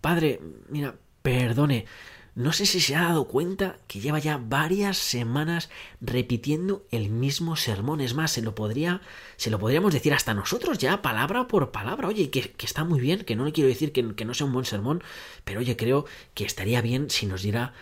Padre, 0.00 0.40
mira, 0.68 0.94
perdone, 1.22 1.86
no 2.34 2.52
sé 2.52 2.64
si 2.66 2.80
se 2.80 2.94
ha 2.94 3.02
dado 3.02 3.26
cuenta 3.26 3.78
que 3.86 4.00
lleva 4.00 4.18
ya 4.18 4.38
varias 4.38 4.98
semanas 4.98 5.68
repitiendo 6.00 6.86
el 6.90 7.10
mismo 7.10 7.56
sermón. 7.56 8.00
Es 8.00 8.14
más, 8.14 8.30
se 8.30 8.42
lo 8.42 8.54
podría, 8.54 9.00
se 9.36 9.50
lo 9.50 9.58
podríamos 9.58 9.92
decir 9.92 10.14
hasta 10.14 10.32
nosotros 10.34 10.78
ya, 10.78 11.02
palabra 11.02 11.48
por 11.48 11.72
palabra. 11.72 12.08
Oye, 12.08 12.30
que, 12.30 12.54
está 12.60 12.84
muy 12.84 13.00
bien, 13.00 13.24
que 13.24 13.36
no 13.36 13.44
le 13.44 13.52
quiero 13.52 13.68
decir 13.68 13.92
que, 13.92 14.14
que 14.14 14.24
no 14.24 14.34
sea 14.34 14.46
un 14.46 14.52
buen 14.52 14.64
sermón, 14.64 15.02
pero 15.44 15.60
oye, 15.60 15.76
creo 15.76 16.06
que 16.34 16.44
estaría 16.44 16.80
bien 16.80 17.10
si 17.10 17.26
nos 17.26 17.42
diera 17.42 17.74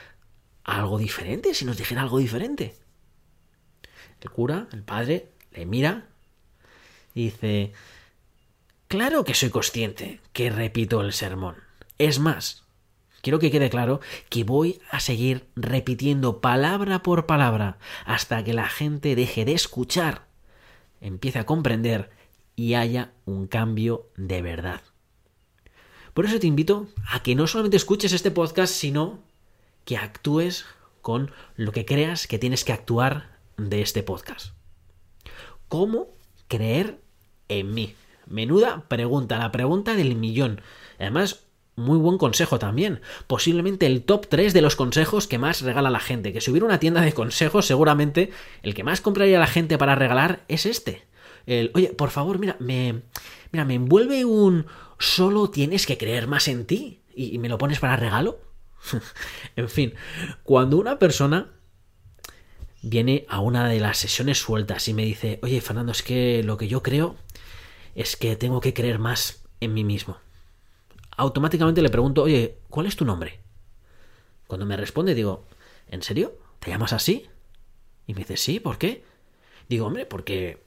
algo 0.65 0.99
diferente, 0.99 1.55
si 1.55 1.65
nos 1.65 1.77
dijera 1.77 2.03
algo 2.03 2.19
diferente. 2.19 2.75
El 4.21 4.31
cura, 4.31 4.67
el 4.73 4.83
padre, 4.83 5.29
le 5.53 5.67
mira 5.67 6.07
y 7.15 7.25
dice, 7.25 7.73
claro 8.87 9.25
que 9.25 9.35
soy 9.35 9.51
consciente 9.51 10.21
que 10.33 10.51
repito 10.51 11.01
el 11.01 11.13
sermón. 11.13 11.57
Es 11.99 12.19
más, 12.19 12.65
Quiero 13.21 13.39
que 13.39 13.51
quede 13.51 13.71
claro 13.71 14.01
que 14.29 14.45
voy 14.45 14.81
a 14.91 15.01
seguir 15.01 15.49
repitiendo 15.57 16.41
palabra 16.41 17.03
por 17.03 17.27
palabra 17.27 17.79
hasta 18.05 18.45
que 18.45 18.53
la 18.53 18.69
gente 18.69 19.17
deje 19.17 19.45
de 19.45 19.53
escuchar, 19.53 20.27
empiece 21.01 21.39
a 21.39 21.47
comprender 21.47 22.11
y 22.55 22.75
haya 22.75 23.13
un 23.25 23.47
cambio 23.47 24.09
de 24.17 24.43
verdad. 24.43 24.83
Por 26.15 26.27
eso 26.27 26.39
te 26.39 26.47
invito 26.47 26.89
a 27.09 27.23
que 27.23 27.35
no 27.35 27.47
solamente 27.47 27.77
escuches 27.77 28.13
este 28.13 28.31
podcast, 28.31 28.73
sino 28.73 29.21
que 29.85 29.97
actúes 29.97 30.65
con 31.01 31.31
lo 31.57 31.73
que 31.73 31.85
creas 31.85 32.27
que 32.27 32.39
tienes 32.39 32.65
que 32.65 32.73
actuar 32.73 33.39
de 33.57 33.81
este 33.81 34.03
podcast. 34.03 34.53
¿Cómo 35.69 36.09
creer 36.49 37.01
en 37.49 37.75
mí? 37.75 37.95
Menuda 38.27 38.85
pregunta, 38.89 39.39
la 39.39 39.53
pregunta 39.53 39.95
del 39.95 40.17
millón. 40.17 40.61
Además, 40.99 41.48
muy 41.79 41.99
buen 41.99 42.19
consejo 42.19 42.59
también. 42.59 43.01
Posiblemente 43.27 43.87
el 43.87 44.03
top 44.03 44.27
3 44.29 44.53
de 44.53 44.61
los 44.61 44.77
consejos 44.77 45.27
que 45.27 45.39
más 45.39 45.63
regala 45.63 45.91
la 45.91 46.01
gente. 46.01 46.33
Que 46.33 46.41
si 46.41 46.51
hubiera 46.51 46.67
una 46.67 46.81
tienda 46.81 47.01
de 47.01 47.13
consejos, 47.13 47.67
seguramente 47.67 48.31
el 48.63 48.75
que 48.75 48.85
más 48.85 49.01
compraría 49.01 49.39
la 49.39 49.47
gente 49.47 49.79
para 49.79 49.95
regalar 49.95 50.45
es 50.49 50.67
este. 50.67 51.07
El, 51.47 51.71
oye, 51.75 51.89
por 51.89 52.11
favor, 52.11 52.39
mira, 52.39 52.57
me, 52.59 53.03
mira, 53.53 53.65
me 53.65 53.75
envuelve 53.75 54.25
un 54.25 54.67
solo 54.99 55.51
tienes 55.51 55.87
que 55.87 55.97
creer 55.97 56.27
más 56.27 56.49
en 56.49 56.67
ti 56.67 57.01
y, 57.15 57.35
y 57.35 57.39
me 57.39 57.49
lo 57.49 57.59
pones 57.59 57.79
para 57.79 57.97
regalo. 57.97 58.41
en 59.57 59.69
fin, 59.69 59.95
cuando 60.43 60.77
una 60.77 60.99
persona 60.99 61.53
viene 62.83 63.25
a 63.29 63.41
una 63.41 63.69
de 63.69 63.81
las 63.81 63.99
sesiones 63.99 64.39
sueltas 64.39 64.89
y 64.89 64.95
me 64.95 65.05
dice, 65.05 65.39
oye, 65.43 65.61
Fernando, 65.61 65.93
es 65.93 66.03
que 66.03 66.43
lo 66.45 66.57
que 66.57 66.69
yo 66.69 66.83
creo 66.83 67.17
es 67.95 68.17
que 68.17 68.37
tengo 68.37 68.61
que 68.61 68.75
creer 68.75 68.99
más 68.99 69.45
en 69.61 69.75
mí 69.75 69.85
mismo 69.85 70.19
automáticamente 71.19 71.83
le 71.83 71.91
pregunto, 71.91 72.23
oye, 72.23 72.59
¿cuál 72.71 72.87
es 72.87 72.97
tu 72.97 73.05
nombre? 73.05 73.41
Cuando 74.47 74.65
me 74.65 74.77
responde 74.77 75.15
digo, 75.15 75.47
¿en 75.89 76.03
serio? 76.03 76.39
¿Te 76.61 76.71
llamas 76.71 76.93
así? 76.93 77.27
Y 78.07 78.15
me 78.15 78.21
dice, 78.21 78.37
sí, 78.37 78.61
¿por 78.61 78.79
qué? 78.79 79.05
Digo, 79.69 79.87
hombre, 79.87 80.07
porque 80.07 80.63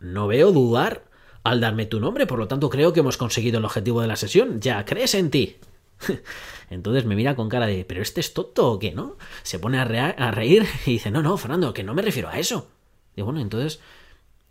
no 0.00 0.26
veo 0.26 0.52
dudar 0.52 1.04
al 1.44 1.60
darme 1.60 1.86
tu 1.86 2.00
nombre, 2.00 2.26
por 2.26 2.38
lo 2.38 2.48
tanto 2.48 2.70
creo 2.70 2.92
que 2.92 3.00
hemos 3.00 3.18
conseguido 3.18 3.58
el 3.58 3.64
objetivo 3.64 4.00
de 4.00 4.08
la 4.08 4.16
sesión, 4.16 4.60
ya 4.60 4.84
crees 4.86 5.14
en 5.14 5.30
ti. 5.30 5.58
Entonces 6.70 7.04
me 7.04 7.14
mira 7.14 7.36
con 7.36 7.50
cara 7.50 7.66
de, 7.66 7.84
¿pero 7.84 8.00
este 8.00 8.20
es 8.20 8.32
tonto 8.32 8.72
o 8.72 8.78
qué, 8.78 8.92
no? 8.92 9.16
Se 9.42 9.58
pone 9.58 9.78
a, 9.78 9.82
a 9.82 10.30
reír 10.30 10.66
y 10.86 10.92
dice, 10.92 11.10
no, 11.10 11.22
no, 11.22 11.36
Fernando, 11.36 11.74
que 11.74 11.84
no 11.84 11.94
me 11.94 12.02
refiero 12.02 12.30
a 12.30 12.38
eso. 12.38 12.70
Digo, 13.14 13.26
bueno, 13.26 13.40
entonces, 13.40 13.80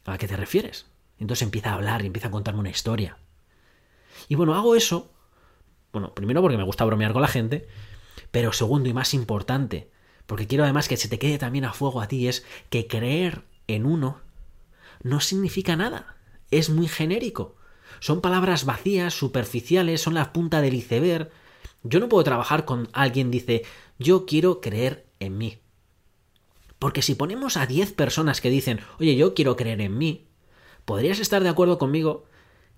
¿a 0.06 0.18
qué 0.20 0.27
te 0.27 0.38
refieres? 0.38 0.86
Entonces 1.18 1.41
empieza 1.41 1.72
a 1.72 1.74
hablar 1.74 2.03
y 2.03 2.08
empieza 2.08 2.27
a 2.27 2.32
contarme 2.32 2.60
una 2.60 2.70
historia. 2.70 3.18
Y 4.27 4.36
bueno, 4.36 4.53
hago 4.53 4.75
eso 4.75 5.10
bueno, 5.91 6.13
primero 6.13 6.41
porque 6.41 6.58
me 6.58 6.63
gusta 6.63 6.86
bromear 6.86 7.13
con 7.13 7.22
la 7.22 7.27
gente, 7.27 7.67
pero 8.31 8.53
segundo 8.53 8.89
y 8.89 8.93
más 8.93 9.13
importante, 9.13 9.89
porque 10.25 10.48
quiero 10.48 10.63
además 10.63 10.88
que 10.88 10.98
se 10.98 11.08
te 11.08 11.19
quede 11.19 11.38
también 11.38 11.65
a 11.65 11.74
fuego 11.74 12.01
a 12.01 12.08
ti, 12.08 12.27
es 12.27 12.46
que 12.69 12.88
creer 12.88 13.43
en 13.67 13.86
uno 13.86 14.22
no 15.01 15.19
significa 15.19 15.75
nada, 15.75 16.17
es 16.51 16.69
muy 16.69 16.88
genérico. 16.88 17.55
Son 18.00 18.22
palabras 18.22 18.65
vacías, 18.65 19.13
superficiales, 19.13 20.01
son 20.01 20.13
la 20.13 20.31
punta 20.31 20.62
del 20.62 20.75
iceberg. 20.75 21.31
Yo 21.84 22.00
no 22.00 22.10
puedo 22.10 22.24
trabajar 22.24 22.65
con 22.65 22.88
alguien 22.93 23.31
dice, 23.31 23.63
yo 23.98 24.25
quiero 24.25 24.62
creer 24.62 25.05
en 25.19 25.38
mí. 25.38 25.58
Porque 26.77 27.01
si 27.01 27.15
ponemos 27.15 27.58
a 27.58 27.65
10 27.65 27.93
personas 27.93 28.39
que 28.39 28.50
dicen, 28.50 28.79
oye, 29.00 29.15
yo 29.15 29.34
quiero 29.34 29.55
creer 29.55 29.81
en 29.81 29.98
mí, 29.98 30.27
podrías 30.86 31.19
estar 31.19 31.43
de 31.43 31.50
acuerdo 31.50 31.77
conmigo 31.77 32.25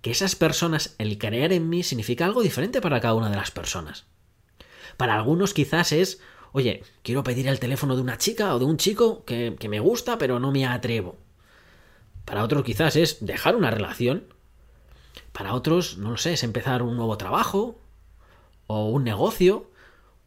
que 0.01 0.11
esas 0.11 0.35
personas, 0.35 0.95
el 0.97 1.17
creer 1.17 1.53
en 1.53 1.69
mí 1.69 1.83
significa 1.83 2.25
algo 2.25 2.41
diferente 2.41 2.81
para 2.81 2.99
cada 2.99 3.13
una 3.13 3.29
de 3.29 3.35
las 3.35 3.51
personas. 3.51 4.05
Para 4.97 5.15
algunos 5.15 5.53
quizás 5.53 5.91
es, 5.91 6.19
oye, 6.51 6.83
quiero 7.03 7.23
pedir 7.23 7.47
el 7.47 7.59
teléfono 7.59 7.95
de 7.95 8.01
una 8.01 8.17
chica 8.17 8.53
o 8.55 8.59
de 8.59 8.65
un 8.65 8.77
chico 8.77 9.23
que, 9.25 9.55
me 9.69 9.79
gusta 9.79 10.17
pero 10.17 10.39
no 10.39 10.51
me 10.51 10.65
atrevo. 10.65 11.17
Para 12.25 12.43
otros 12.43 12.63
quizás 12.63 12.95
es 12.95 13.25
dejar 13.25 13.55
una 13.55 13.71
relación. 13.71 14.25
Para 15.31 15.53
otros, 15.53 15.97
no 15.97 16.11
lo 16.11 16.17
sé, 16.17 16.33
es 16.33 16.43
empezar 16.43 16.81
un 16.81 16.95
nuevo 16.95 17.17
trabajo 17.17 17.79
o 18.67 18.89
un 18.89 19.03
negocio 19.03 19.69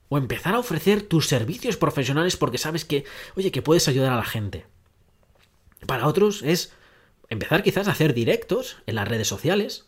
o 0.09 0.19
empezar 0.19 0.55
a 0.55 0.59
ofrecer 0.59 1.03
tus 1.03 1.27
servicios 1.27 1.77
profesionales 1.77 2.37
porque 2.37 2.59
sabes 2.59 2.85
que, 2.85 3.05
oye, 3.37 3.51
que 3.51 3.63
puedes 3.63 3.89
ayudar 3.89 4.13
a 4.13 4.17
la 4.17 4.25
gente. 4.25 4.67
Para 5.87 6.07
otros 6.07 6.43
es 6.43 6.73
empezar 7.29 7.63
quizás 7.63 7.89
a 7.89 7.93
hacer 7.93 8.15
directos 8.15 8.79
en 8.87 8.97
las 8.97 9.09
redes 9.09 9.29
sociales, 9.29 9.87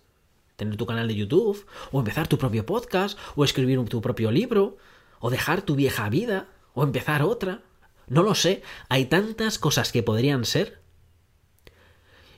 tener 0.57 0.77
tu 0.77 0.87
canal 0.87 1.09
de 1.09 1.15
YouTube, 1.15 1.67
o 1.93 1.99
empezar 1.99 2.29
tu 2.29 2.39
propio 2.39 2.67
podcast, 2.67 3.19
o 3.35 3.45
escribir 3.45 3.83
tu 3.89 4.01
propio 4.01 4.31
libro, 4.31 4.77
o 5.21 5.31
dejar 5.31 5.63
tu 5.63 5.77
vieja 5.77 6.09
vida, 6.09 6.49
o 6.75 6.83
empezar 6.83 7.23
otra. 7.23 7.63
No 8.09 8.23
lo 8.23 8.35
sé, 8.35 8.63
hay 8.89 9.07
tantas 9.07 9.59
cosas 9.59 9.93
que 9.93 10.03
podrían 10.03 10.45
ser. 10.45 10.81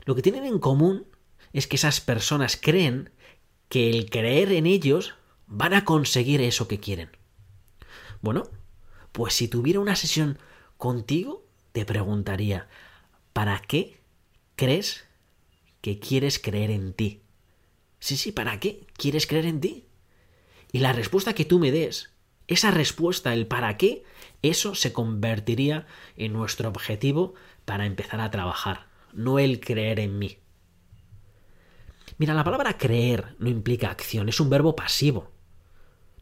Lo 0.04 0.14
que 0.14 0.22
tienen 0.22 0.44
en 0.44 0.58
común 0.58 1.06
es 1.52 1.66
que 1.66 1.76
esas 1.76 2.00
personas 2.00 2.58
creen 2.60 3.10
que 3.68 3.90
el 3.90 4.10
creer 4.10 4.52
en 4.52 4.66
ellos 4.66 5.14
van 5.46 5.74
a 5.74 5.84
conseguir 5.84 6.40
eso 6.40 6.68
que 6.68 6.80
quieren. 6.80 7.10
Bueno, 8.20 8.44
pues 9.12 9.34
si 9.34 9.48
tuviera 9.48 9.80
una 9.80 9.96
sesión 9.96 10.38
contigo, 10.76 11.44
te 11.72 11.84
preguntaría, 11.84 12.68
¿para 13.32 13.60
qué 13.60 13.97
crees 14.58 15.06
que 15.80 16.00
quieres 16.00 16.38
creer 16.38 16.70
en 16.70 16.92
ti? 16.92 17.22
Sí, 18.00 18.16
sí, 18.18 18.32
¿para 18.32 18.60
qué 18.60 18.86
quieres 18.98 19.26
creer 19.26 19.46
en 19.46 19.60
ti? 19.60 19.86
Y 20.72 20.80
la 20.80 20.92
respuesta 20.92 21.32
que 21.32 21.46
tú 21.46 21.58
me 21.58 21.70
des, 21.70 22.10
esa 22.48 22.70
respuesta, 22.70 23.32
el 23.32 23.46
para 23.46 23.78
qué, 23.78 24.02
eso 24.42 24.74
se 24.74 24.92
convertiría 24.92 25.86
en 26.16 26.32
nuestro 26.32 26.68
objetivo 26.68 27.34
para 27.64 27.86
empezar 27.86 28.20
a 28.20 28.30
trabajar, 28.30 28.88
no 29.12 29.38
el 29.38 29.60
creer 29.60 30.00
en 30.00 30.18
mí. 30.18 30.38
Mira, 32.18 32.34
la 32.34 32.44
palabra 32.44 32.76
creer 32.76 33.36
no 33.38 33.48
implica 33.48 33.90
acción, 33.90 34.28
es 34.28 34.40
un 34.40 34.50
verbo 34.50 34.74
pasivo. 34.74 35.30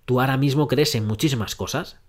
Tú 0.05 0.21
ahora 0.21 0.37
mismo 0.37 0.69
crees 0.69 0.95
en 0.95 1.07
muchísimas 1.07 1.57
cosas. 1.57 2.01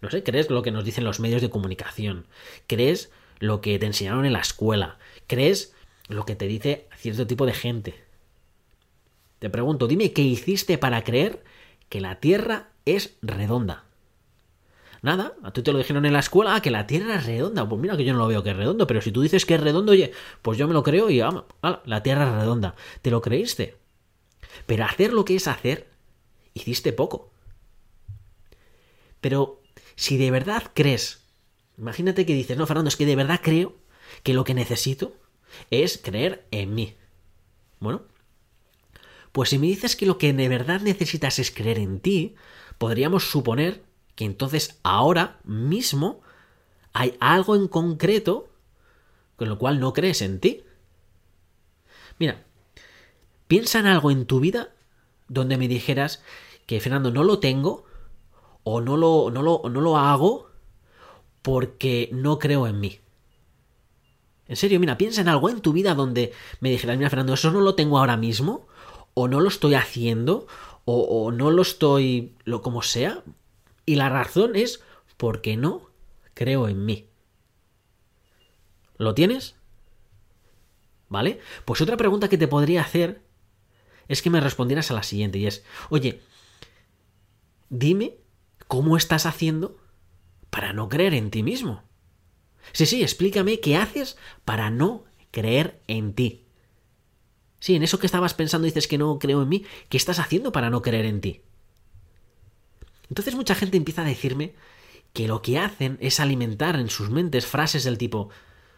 No 0.00 0.10
sé, 0.10 0.24
crees 0.24 0.50
lo 0.50 0.62
que 0.62 0.72
nos 0.72 0.84
dicen 0.84 1.04
los 1.04 1.20
medios 1.20 1.40
de 1.40 1.50
comunicación, 1.50 2.26
crees 2.66 3.12
lo 3.38 3.60
que 3.60 3.78
te 3.78 3.86
enseñaron 3.86 4.24
en 4.24 4.32
la 4.32 4.40
escuela, 4.40 4.98
crees 5.32 5.72
lo 6.08 6.26
que 6.26 6.36
te 6.36 6.46
dice 6.46 6.88
cierto 6.98 7.26
tipo 7.26 7.46
de 7.46 7.54
gente. 7.54 7.94
Te 9.38 9.48
pregunto, 9.48 9.88
dime 9.88 10.12
qué 10.12 10.20
hiciste 10.20 10.76
para 10.76 11.04
creer 11.04 11.42
que 11.88 12.02
la 12.02 12.20
Tierra 12.20 12.68
es 12.84 13.16
redonda. 13.22 13.86
Nada, 15.00 15.32
a 15.42 15.50
tú 15.50 15.62
te 15.62 15.72
lo 15.72 15.78
dijeron 15.78 16.04
en 16.04 16.12
la 16.12 16.18
escuela, 16.18 16.54
ah, 16.54 16.60
que 16.60 16.70
la 16.70 16.86
Tierra 16.86 17.14
es 17.14 17.24
redonda. 17.24 17.66
Pues 17.66 17.80
mira 17.80 17.96
que 17.96 18.04
yo 18.04 18.12
no 18.12 18.18
lo 18.18 18.26
veo 18.26 18.42
que 18.42 18.50
es 18.50 18.56
redondo, 18.56 18.86
pero 18.86 19.00
si 19.00 19.10
tú 19.10 19.22
dices 19.22 19.46
que 19.46 19.54
es 19.54 19.60
redondo, 19.62 19.92
oye, 19.92 20.12
pues 20.42 20.58
yo 20.58 20.68
me 20.68 20.74
lo 20.74 20.82
creo 20.82 21.08
y 21.08 21.20
ah, 21.20 21.46
la 21.86 22.02
Tierra 22.02 22.28
es 22.28 22.34
redonda. 22.34 22.74
¿Te 23.00 23.10
lo 23.10 23.22
creíste? 23.22 23.78
Pero 24.66 24.84
hacer 24.84 25.14
lo 25.14 25.24
que 25.24 25.36
es 25.36 25.48
hacer, 25.48 25.88
hiciste 26.52 26.92
poco. 26.92 27.32
Pero 29.22 29.62
si 29.96 30.18
de 30.18 30.30
verdad 30.30 30.64
crees, 30.74 31.24
imagínate 31.78 32.26
que 32.26 32.34
dices, 32.34 32.58
no, 32.58 32.66
Fernando, 32.66 32.88
es 32.88 32.96
que 32.96 33.06
de 33.06 33.16
verdad 33.16 33.40
creo 33.42 33.74
que 34.22 34.34
lo 34.34 34.44
que 34.44 34.52
necesito 34.52 35.21
es 35.70 35.98
creer 35.98 36.46
en 36.50 36.74
mí. 36.74 36.96
Bueno, 37.80 38.02
pues 39.32 39.50
si 39.50 39.58
me 39.58 39.66
dices 39.66 39.96
que 39.96 40.06
lo 40.06 40.18
que 40.18 40.32
de 40.32 40.48
verdad 40.48 40.80
necesitas 40.80 41.38
es 41.38 41.50
creer 41.50 41.78
en 41.78 42.00
ti, 42.00 42.34
podríamos 42.78 43.30
suponer 43.30 43.82
que 44.14 44.24
entonces 44.24 44.78
ahora 44.82 45.40
mismo 45.44 46.20
hay 46.92 47.16
algo 47.20 47.56
en 47.56 47.68
concreto 47.68 48.50
con 49.36 49.48
lo 49.48 49.58
cual 49.58 49.80
no 49.80 49.92
crees 49.92 50.22
en 50.22 50.38
ti. 50.38 50.64
Mira, 52.18 52.44
piensa 53.48 53.80
en 53.80 53.86
algo 53.86 54.10
en 54.10 54.26
tu 54.26 54.38
vida 54.38 54.70
donde 55.28 55.56
me 55.56 55.68
dijeras 55.68 56.22
que 56.66 56.80
Fernando 56.80 57.10
no 57.10 57.24
lo 57.24 57.38
tengo 57.38 57.84
o 58.64 58.80
no 58.80 58.96
lo, 58.96 59.30
no 59.30 59.42
lo, 59.42 59.62
no 59.68 59.80
lo 59.80 59.96
hago 59.96 60.50
porque 61.40 62.10
no 62.12 62.38
creo 62.38 62.66
en 62.66 62.80
mí. 62.80 63.00
En 64.52 64.56
serio, 64.56 64.78
mira, 64.78 64.98
piensa 64.98 65.22
en 65.22 65.28
algo 65.28 65.48
en 65.48 65.62
tu 65.62 65.72
vida 65.72 65.94
donde 65.94 66.34
me 66.60 66.68
dijeras, 66.68 66.98
mira 66.98 67.08
Fernando, 67.08 67.32
eso 67.32 67.50
no 67.50 67.62
lo 67.62 67.74
tengo 67.74 67.98
ahora 67.98 68.18
mismo 68.18 68.68
o 69.14 69.26
no 69.26 69.40
lo 69.40 69.48
estoy 69.48 69.72
haciendo 69.72 70.46
o, 70.84 71.32
no 71.32 71.50
lo 71.50 71.62
estoy, 71.62 72.34
lo 72.44 72.60
como 72.60 72.82
sea, 72.82 73.24
y 73.86 73.94
la 73.94 74.10
razón 74.10 74.54
es 74.54 74.82
porque 75.16 75.56
no 75.56 75.88
creo 76.34 76.68
en 76.68 76.84
mí. 76.84 77.06
¿Lo 78.98 79.14
tienes? 79.14 79.56
¿Vale? 81.08 81.40
Pues 81.64 81.80
otra 81.80 81.96
pregunta 81.96 82.28
que 82.28 82.36
te 82.36 82.46
podría 82.46 82.82
hacer 82.82 83.22
es 84.06 84.20
que 84.20 84.28
me 84.28 84.42
respondieras 84.42 84.90
a 84.90 84.94
la 84.94 85.02
siguiente 85.02 85.38
y 85.38 85.46
es, 85.46 85.64
oye, 85.88 86.20
dime 87.70 88.18
cómo 88.68 88.98
estás 88.98 89.24
haciendo 89.24 89.78
para 90.50 90.74
no 90.74 90.90
creer 90.90 91.14
en 91.14 91.30
ti 91.30 91.42
mismo. 91.42 91.84
Sí, 92.72 92.86
sí, 92.86 93.02
explícame 93.02 93.60
qué 93.60 93.76
haces 93.76 94.16
para 94.44 94.70
no 94.70 95.04
creer 95.30 95.80
en 95.88 96.14
ti. 96.14 96.44
Sí, 97.58 97.76
en 97.76 97.82
eso 97.82 97.98
que 97.98 98.06
estabas 98.06 98.34
pensando 98.34 98.66
dices 98.66 98.88
que 98.88 98.98
no 98.98 99.18
creo 99.18 99.42
en 99.42 99.48
mí, 99.48 99.64
¿qué 99.88 99.96
estás 99.96 100.18
haciendo 100.18 100.52
para 100.52 100.70
no 100.70 100.82
creer 100.82 101.06
en 101.06 101.20
ti? 101.20 101.42
Entonces 103.08 103.34
mucha 103.34 103.54
gente 103.54 103.76
empieza 103.76 104.02
a 104.02 104.06
decirme 104.06 104.54
que 105.12 105.28
lo 105.28 105.42
que 105.42 105.58
hacen 105.58 105.98
es 106.00 106.20
alimentar 106.20 106.76
en 106.76 106.88
sus 106.88 107.10
mentes 107.10 107.46
frases 107.46 107.84
del 107.84 107.98
tipo 107.98 108.30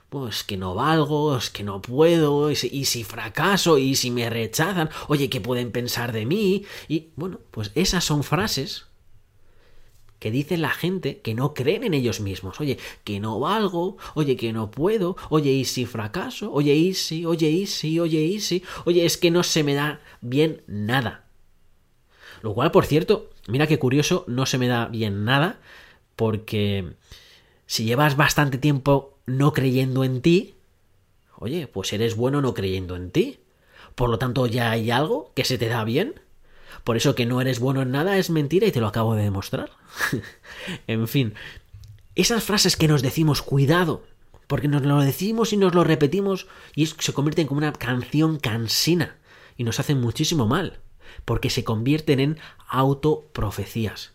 pues 0.09 0.45
que 0.45 0.57
no 0.57 0.75
valgo, 0.75 1.37
es 1.37 1.51
que 1.51 1.65
no 1.65 1.83
puedo, 1.83 2.51
y 2.51 2.55
si, 2.55 3.03
fracaso, 3.03 3.79
y 3.79 3.97
si 3.97 4.13
me 4.13 4.31
rechazan, 4.31 4.89
oye, 5.09 5.29
¿qué 5.29 5.41
pueden 5.41 5.73
pensar 5.73 6.13
de 6.13 6.25
mí? 6.25 6.65
Y 6.87 7.09
bueno, 7.17 7.41
pues 7.51 7.73
esas 7.75 8.05
son 8.05 8.23
frases 8.23 8.87
que 10.25 10.31
dice 10.31 10.57
la 10.57 10.71
gente 10.71 11.21
que 11.21 11.35
no 11.35 11.53
creen 11.53 11.85
en 11.85 11.93
ellos 11.93 12.21
mismos. 12.21 12.59
Oye, 12.59 12.79
que 13.05 13.21
no 13.21 13.39
valgo, 13.41 13.99
oye, 14.15 14.37
que 14.37 14.55
no 14.55 14.71
puedo, 14.71 15.19
oye, 15.29 15.51
y 15.51 15.67
si 15.67 15.85
fracaso, 15.85 16.51
oye, 16.51 16.75
y 16.75 16.95
si, 16.95 17.27
oye, 17.27 17.51
y 17.51 17.67
si, 17.67 18.01
oye, 18.01 18.23
y 18.23 18.41
si, 18.41 18.63
oye, 18.87 19.05
es 19.05 19.19
que 19.19 19.31
no 19.31 19.43
se 19.43 19.63
me 19.63 19.75
da 19.75 20.01
bien 20.23 20.63
nada. 20.67 21.27
Lo 22.41 22.55
cual, 22.55 22.71
por 22.71 22.87
cierto, 22.87 23.29
mira 23.49 23.67
qué 23.67 23.79
curioso, 23.79 24.25
no 24.27 24.47
se 24.47 24.57
me 24.57 24.67
da 24.67 24.87
bien 24.87 25.27
nada, 25.27 25.61
porque 26.17 26.95
si 27.67 27.85
llevas 27.85 28.17
bastante 28.17 28.57
tiempo 28.57 29.19
no 29.27 29.53
creyendo 29.53 30.05
en 30.05 30.23
ti, 30.23 30.55
oye, 31.37 31.67
pues 31.67 31.93
eres 31.93 32.17
bueno 32.17 32.41
no 32.41 32.55
creyendo 32.55 32.97
en 32.97 33.11
ti. 33.11 33.41
Por 33.95 34.09
lo 34.09 34.19
tanto, 34.19 34.47
ya 34.47 34.71
hay 34.71 34.91
algo 34.91 35.33
que 35.35 35.45
se 35.45 35.59
te 35.59 35.69
da 35.69 35.85
bien. 35.85 36.15
Por 36.83 36.97
eso 36.97 37.15
que 37.15 37.27
no 37.27 37.41
eres 37.41 37.61
bueno 37.61 37.83
en 37.83 37.93
nada 37.93 38.19
es 38.19 38.31
mentira 38.31 38.67
y 38.67 38.73
te 38.73 38.81
lo 38.81 38.89
acabo 38.89 39.15
de 39.15 39.23
demostrar. 39.23 39.71
en 40.87 41.07
fin, 41.07 41.35
esas 42.15 42.43
frases 42.43 42.77
que 42.77 42.89
nos 42.89 43.03
decimos, 43.03 43.43
cuidado, 43.43 44.05
porque 44.47 44.69
nos 44.69 44.83
lo 44.83 45.01
decimos 45.01 45.53
y 45.53 45.57
nos 45.57 45.75
lo 45.75 45.85
repetimos 45.85 46.47
y 46.75 46.87
se 46.87 47.13
convierten 47.13 47.47
como 47.47 47.59
una 47.59 47.73
canción 47.73 48.39
cansina 48.39 49.17
y 49.57 49.65
nos 49.65 49.81
hacen 49.81 50.01
muchísimo 50.01 50.47
mal 50.47 50.81
porque 51.25 51.51
se 51.51 51.65
convierten 51.65 52.21
en 52.21 52.39
autoprofecías. 52.69 54.13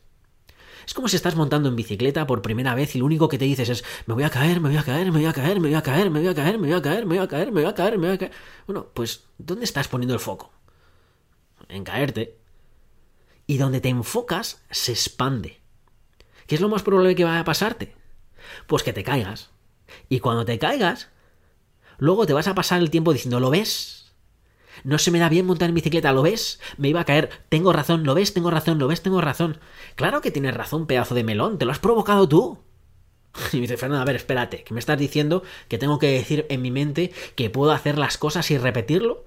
Es 0.85 0.93
como 0.93 1.07
si 1.07 1.15
estás 1.15 1.35
montando 1.35 1.69
en 1.69 1.75
bicicleta 1.75 2.25
por 2.25 2.41
primera 2.41 2.73
vez 2.73 2.95
y 2.95 2.99
lo 2.99 3.05
único 3.05 3.29
que 3.29 3.37
te 3.37 3.45
dices 3.45 3.69
es 3.69 3.83
me 4.07 4.15
voy 4.15 4.23
a 4.23 4.29
caer, 4.29 4.59
me 4.59 4.69
voy 4.69 4.77
a 4.77 4.83
caer, 4.83 5.11
me 5.11 5.19
voy 5.19 5.25
a 5.25 5.33
caer, 5.33 5.59
me 5.59 5.69
voy 5.69 5.75
a 5.75 5.83
caer, 5.83 6.09
me 6.09 6.19
voy 6.19 6.27
a 6.27 6.33
caer, 6.33 6.57
me 6.57 6.67
voy 6.67 6.77
a 6.77 6.81
caer, 6.81 7.05
me 7.05 7.13
voy 7.15 7.23
a 7.23 7.27
caer, 7.27 7.51
me 7.51 7.61
voy 7.61 7.69
a 7.69 7.75
caer, 7.75 7.97
me 7.99 8.07
voy 8.07 8.15
a 8.15 8.17
caer. 8.17 8.31
Bueno, 8.65 8.87
pues 8.93 9.25
¿dónde 9.37 9.65
estás 9.65 9.87
poniendo 9.87 10.15
el 10.15 10.19
foco? 10.19 10.51
En 11.67 11.83
caerte. 11.83 12.38
Y 13.49 13.57
donde 13.57 13.81
te 13.81 13.89
enfocas 13.89 14.61
se 14.69 14.91
expande. 14.91 15.59
¿Qué 16.45 16.53
es 16.53 16.61
lo 16.61 16.69
más 16.69 16.83
probable 16.83 17.15
que 17.15 17.23
vaya 17.23 17.39
a 17.39 17.45
pasarte? 17.45 17.95
Pues 18.67 18.83
que 18.83 18.93
te 18.93 19.03
caigas. 19.03 19.49
Y 20.07 20.19
cuando 20.19 20.45
te 20.45 20.59
caigas, 20.59 21.09
luego 21.97 22.27
te 22.27 22.33
vas 22.33 22.47
a 22.47 22.53
pasar 22.53 22.79
el 22.79 22.91
tiempo 22.91 23.11
diciendo, 23.11 23.39
¿lo 23.39 23.49
ves? 23.49 24.13
No 24.83 24.99
se 24.99 25.09
me 25.09 25.17
da 25.17 25.29
bien 25.29 25.47
montar 25.47 25.67
en 25.67 25.73
bicicleta, 25.73 26.13
¿lo 26.13 26.21
ves? 26.21 26.59
Me 26.77 26.89
iba 26.89 27.01
a 27.01 27.05
caer. 27.05 27.31
Tengo 27.49 27.73
razón, 27.73 28.03
¿lo 28.03 28.13
ves? 28.13 28.35
Tengo 28.35 28.51
razón, 28.51 28.77
¿lo 28.77 28.87
ves? 28.87 29.01
Tengo 29.01 29.19
razón. 29.19 29.57
Claro 29.95 30.21
que 30.21 30.29
tienes 30.29 30.53
razón, 30.53 30.85
pedazo 30.85 31.15
de 31.15 31.23
melón, 31.23 31.57
te 31.57 31.65
lo 31.65 31.71
has 31.71 31.79
provocado 31.79 32.29
tú. 32.29 32.59
Y 33.51 33.55
me 33.55 33.61
dice, 33.61 33.77
Fernando, 33.77 34.03
a 34.03 34.05
ver, 34.05 34.17
espérate, 34.17 34.63
que 34.63 34.75
me 34.75 34.79
estás 34.79 34.99
diciendo 34.99 35.41
que 35.67 35.79
tengo 35.79 35.97
que 35.97 36.11
decir 36.11 36.45
en 36.49 36.61
mi 36.61 36.69
mente 36.69 37.11
que 37.33 37.49
puedo 37.49 37.71
hacer 37.71 37.97
las 37.97 38.19
cosas 38.19 38.51
y 38.51 38.59
repetirlo. 38.59 39.25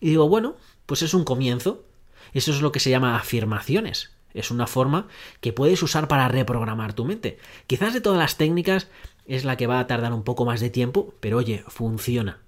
Y 0.00 0.08
digo, 0.08 0.28
bueno, 0.28 0.56
pues 0.86 1.02
es 1.02 1.14
un 1.14 1.22
comienzo. 1.22 1.84
Eso 2.32 2.50
es 2.50 2.60
lo 2.60 2.72
que 2.72 2.80
se 2.80 2.90
llama 2.90 3.16
afirmaciones. 3.16 4.12
Es 4.34 4.50
una 4.50 4.66
forma 4.66 5.08
que 5.40 5.52
puedes 5.52 5.82
usar 5.82 6.08
para 6.08 6.28
reprogramar 6.28 6.92
tu 6.92 7.04
mente. 7.04 7.38
Quizás 7.66 7.94
de 7.94 8.00
todas 8.00 8.18
las 8.18 8.36
técnicas 8.36 8.88
es 9.26 9.44
la 9.44 9.56
que 9.56 9.66
va 9.66 9.80
a 9.80 9.86
tardar 9.86 10.12
un 10.12 10.22
poco 10.22 10.44
más 10.44 10.60
de 10.60 10.70
tiempo, 10.70 11.14
pero 11.20 11.38
oye, 11.38 11.64
funciona. 11.68 12.38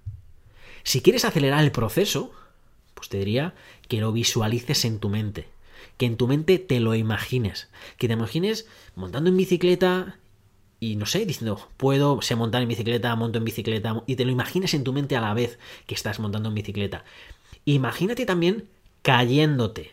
Si 0.83 1.01
quieres 1.03 1.25
acelerar 1.25 1.63
el 1.63 1.73
proceso, 1.73 2.33
pues 2.95 3.09
te 3.09 3.19
diría 3.19 3.55
que 3.89 4.01
lo 4.01 4.13
visualices 4.13 4.85
en 4.85 4.99
tu 4.99 5.09
mente, 5.09 5.49
que 5.97 6.07
en 6.07 6.17
tu 6.17 6.27
mente 6.27 6.59
te 6.59 6.81
lo 6.81 6.95
imagines, 6.95 7.69
que 7.99 8.09
te 8.09 8.15
imagines 8.15 8.67
montando 8.95 9.31
en 9.31 9.37
bicicleta 9.37 10.17
y 10.81 10.97
no 10.97 11.05
sé, 11.05 11.27
diciendo, 11.27 11.69
puedo, 11.77 12.23
sé 12.23 12.37
montar 12.37 12.63
en 12.63 12.69
bicicleta, 12.69 13.15
monto 13.15 13.39
en 13.39 13.45
bicicleta, 13.45 14.03
y 14.07 14.17
te 14.17 14.25
lo 14.25 14.33
imagines 14.33 14.73
en 14.73 14.83
tu 14.83 14.95
mente 14.95 15.15
a 15.15 15.21
la 15.21 15.35
vez 15.35 15.59
que 15.87 15.95
estás 15.95 16.19
montando 16.19 16.49
en 16.49 16.55
bicicleta. 16.55 17.05
Imagínate 17.67 18.25
también 18.25 18.67
cayéndote 19.03 19.93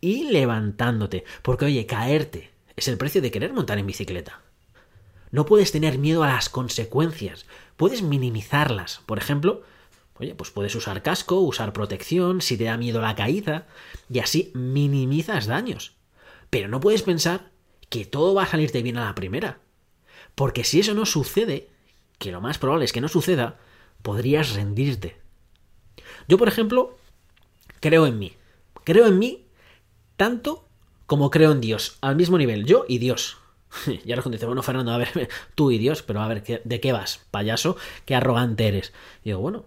y 0.00 0.30
levantándote, 0.30 1.24
porque 1.42 1.66
oye, 1.66 1.86
caerte 1.86 2.50
es 2.76 2.88
el 2.88 2.98
precio 2.98 3.20
de 3.22 3.30
querer 3.30 3.52
montar 3.52 3.78
en 3.78 3.86
bicicleta. 3.86 4.40
No 5.30 5.46
puedes 5.46 5.72
tener 5.72 5.98
miedo 5.98 6.24
a 6.24 6.28
las 6.28 6.48
consecuencias, 6.48 7.46
puedes 7.76 8.02
minimizarlas. 8.02 9.00
Por 9.06 9.18
ejemplo, 9.18 9.62
Oye, 10.20 10.34
pues 10.34 10.50
puedes 10.50 10.74
usar 10.74 11.02
casco, 11.02 11.40
usar 11.40 11.72
protección, 11.72 12.42
si 12.42 12.58
te 12.58 12.64
da 12.64 12.76
miedo 12.76 13.00
la 13.00 13.14
caída, 13.14 13.66
y 14.10 14.18
así 14.18 14.52
minimizas 14.54 15.46
daños. 15.46 15.94
Pero 16.50 16.68
no 16.68 16.78
puedes 16.78 17.02
pensar 17.02 17.50
que 17.88 18.04
todo 18.04 18.34
va 18.34 18.42
a 18.42 18.46
salirte 18.46 18.82
bien 18.82 18.98
a 18.98 19.06
la 19.06 19.14
primera. 19.14 19.60
Porque 20.34 20.62
si 20.62 20.80
eso 20.80 20.92
no 20.92 21.06
sucede, 21.06 21.70
que 22.18 22.32
lo 22.32 22.42
más 22.42 22.58
probable 22.58 22.84
es 22.84 22.92
que 22.92 23.00
no 23.00 23.08
suceda, 23.08 23.58
podrías 24.02 24.54
rendirte. 24.54 25.16
Yo, 26.28 26.36
por 26.36 26.48
ejemplo, 26.48 26.98
creo 27.80 28.06
en 28.06 28.18
mí. 28.18 28.36
Creo 28.84 29.06
en 29.06 29.18
mí 29.18 29.46
tanto 30.16 30.68
como 31.06 31.30
creo 31.30 31.50
en 31.50 31.60
Dios, 31.60 31.98
al 32.02 32.14
mismo 32.14 32.38
nivel, 32.38 32.66
yo 32.66 32.84
y 32.86 32.98
Dios. 32.98 33.38
Y 34.04 34.12
ahora 34.12 34.30
dice, 34.30 34.46
bueno, 34.46 34.62
Fernando, 34.62 34.92
a 34.92 34.98
ver, 34.98 35.28
tú 35.54 35.70
y 35.70 35.78
Dios, 35.78 36.02
pero 36.02 36.20
a 36.20 36.28
ver, 36.28 36.62
¿de 36.64 36.80
qué 36.80 36.92
vas, 36.92 37.26
payaso? 37.30 37.76
¿Qué 38.04 38.14
arrogante 38.14 38.68
eres? 38.68 38.92
Digo, 39.24 39.40
bueno, 39.40 39.66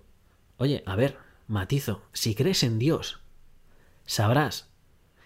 oye, 0.57 0.83
a 0.85 0.95
ver, 0.95 1.17
matizo, 1.47 2.01
si 2.13 2.35
crees 2.35 2.63
en 2.63 2.79
Dios, 2.79 3.19
sabrás 4.05 4.69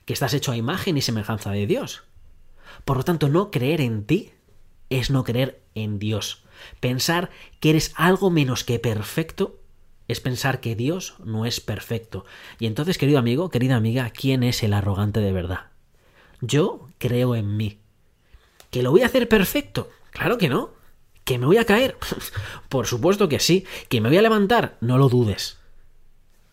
que 0.06 0.14
estás 0.14 0.34
hecho 0.34 0.52
a 0.52 0.58
imagen 0.58 0.98
y 0.98 1.02
semejanza 1.02 1.52
de 1.52 1.68
Dios. 1.68 2.04
Por 2.86 2.98
lo 2.98 3.04
tanto, 3.04 3.30
no 3.30 3.52
creer 3.52 3.82
en 3.82 4.06
ti 4.06 4.32
es 4.90 5.12
no 5.12 5.24
creer 5.24 5.62
en 5.76 6.00
Dios. 6.00 6.46
Pensar 6.80 7.30
que 7.60 7.72
eres 7.72 7.94
algo 7.96 8.30
menos 8.30 8.64
que 8.64 8.80
perfecto 8.80 9.60
es 10.08 10.20
pensar 10.22 10.60
que 10.60 10.76
Dios 10.76 11.16
no 11.24 11.46
es 11.46 11.60
perfecto. 11.60 12.26
Y 12.60 12.66
entonces, 12.66 12.98
querido 12.98 13.20
amigo, 13.20 13.50
querida 13.50 13.76
amiga, 13.76 14.10
¿quién 14.10 14.44
es 14.44 14.64
el 14.64 14.74
arrogante 14.74 15.20
de 15.20 15.32
verdad? 15.32 15.68
Yo 16.42 16.88
creo 16.98 17.36
en 17.36 17.58
mí. 17.58 17.80
¿Que 18.72 18.84
lo 18.84 18.92
voy 18.92 19.02
a 19.02 19.08
hacer 19.08 19.28
perfecto? 19.28 19.90
Claro 20.12 20.38
que 20.38 20.50
no. 20.50 20.72
¿Que 21.24 21.38
me 21.38 21.46
voy 21.46 21.58
a 21.58 21.66
caer? 21.66 21.98
Por 22.70 22.88
supuesto 22.88 23.28
que 23.28 23.40
sí. 23.40 23.66
¿Que 23.90 24.02
me 24.02 24.10
voy 24.10 24.18
a 24.18 24.22
levantar? 24.22 24.78
No 24.82 24.98
lo 24.98 25.10
dudes. 25.10 25.60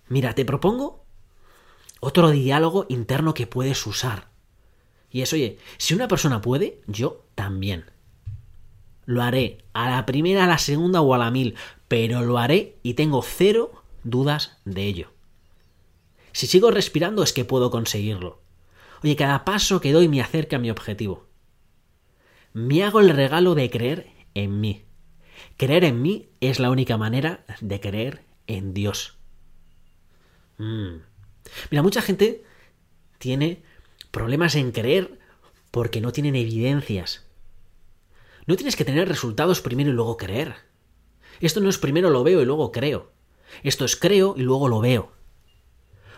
Mira, 0.08 0.34
te 0.34 0.44
propongo 0.44 1.04
otro 2.00 2.30
diálogo 2.30 2.86
interno 2.88 3.34
que 3.34 3.46
puedes 3.46 3.86
usar. 3.86 4.28
Y 5.10 5.22
es, 5.22 5.32
oye, 5.32 5.58
si 5.78 5.94
una 5.94 6.08
persona 6.08 6.40
puede, 6.40 6.82
yo 6.86 7.24
también. 7.34 7.86
Lo 9.06 9.22
haré 9.22 9.64
a 9.72 9.90
la 9.90 10.06
primera, 10.06 10.44
a 10.44 10.48
la 10.48 10.58
segunda 10.58 11.00
o 11.00 11.14
a 11.14 11.18
la 11.18 11.30
mil, 11.30 11.54
pero 11.94 12.22
lo 12.22 12.38
haré 12.38 12.80
y 12.82 12.94
tengo 12.94 13.22
cero 13.22 13.84
dudas 14.02 14.58
de 14.64 14.82
ello. 14.82 15.12
Si 16.32 16.48
sigo 16.48 16.72
respirando 16.72 17.22
es 17.22 17.32
que 17.32 17.44
puedo 17.44 17.70
conseguirlo. 17.70 18.42
Oye, 19.04 19.14
cada 19.14 19.44
paso 19.44 19.80
que 19.80 19.92
doy 19.92 20.08
me 20.08 20.20
acerca 20.20 20.56
a 20.56 20.58
mi 20.58 20.72
objetivo. 20.72 21.28
Me 22.52 22.82
hago 22.82 22.98
el 22.98 23.10
regalo 23.10 23.54
de 23.54 23.70
creer 23.70 24.08
en 24.34 24.60
mí. 24.60 24.82
Creer 25.56 25.84
en 25.84 26.02
mí 26.02 26.30
es 26.40 26.58
la 26.58 26.72
única 26.72 26.96
manera 26.96 27.44
de 27.60 27.78
creer 27.78 28.24
en 28.48 28.74
Dios. 28.74 29.16
Mm. 30.58 30.96
Mira, 31.70 31.82
mucha 31.84 32.02
gente 32.02 32.42
tiene 33.18 33.62
problemas 34.10 34.56
en 34.56 34.72
creer 34.72 35.20
porque 35.70 36.00
no 36.00 36.10
tienen 36.10 36.34
evidencias. 36.34 37.24
No 38.48 38.56
tienes 38.56 38.74
que 38.74 38.84
tener 38.84 39.06
resultados 39.06 39.60
primero 39.60 39.90
y 39.90 39.92
luego 39.92 40.16
creer. 40.16 40.73
Esto 41.40 41.60
no 41.60 41.68
es 41.68 41.78
primero 41.78 42.10
lo 42.10 42.24
veo 42.24 42.40
y 42.42 42.44
luego 42.44 42.72
creo. 42.72 43.12
Esto 43.62 43.84
es 43.84 43.96
creo 43.96 44.34
y 44.36 44.42
luego 44.42 44.68
lo 44.68 44.80
veo. 44.80 45.12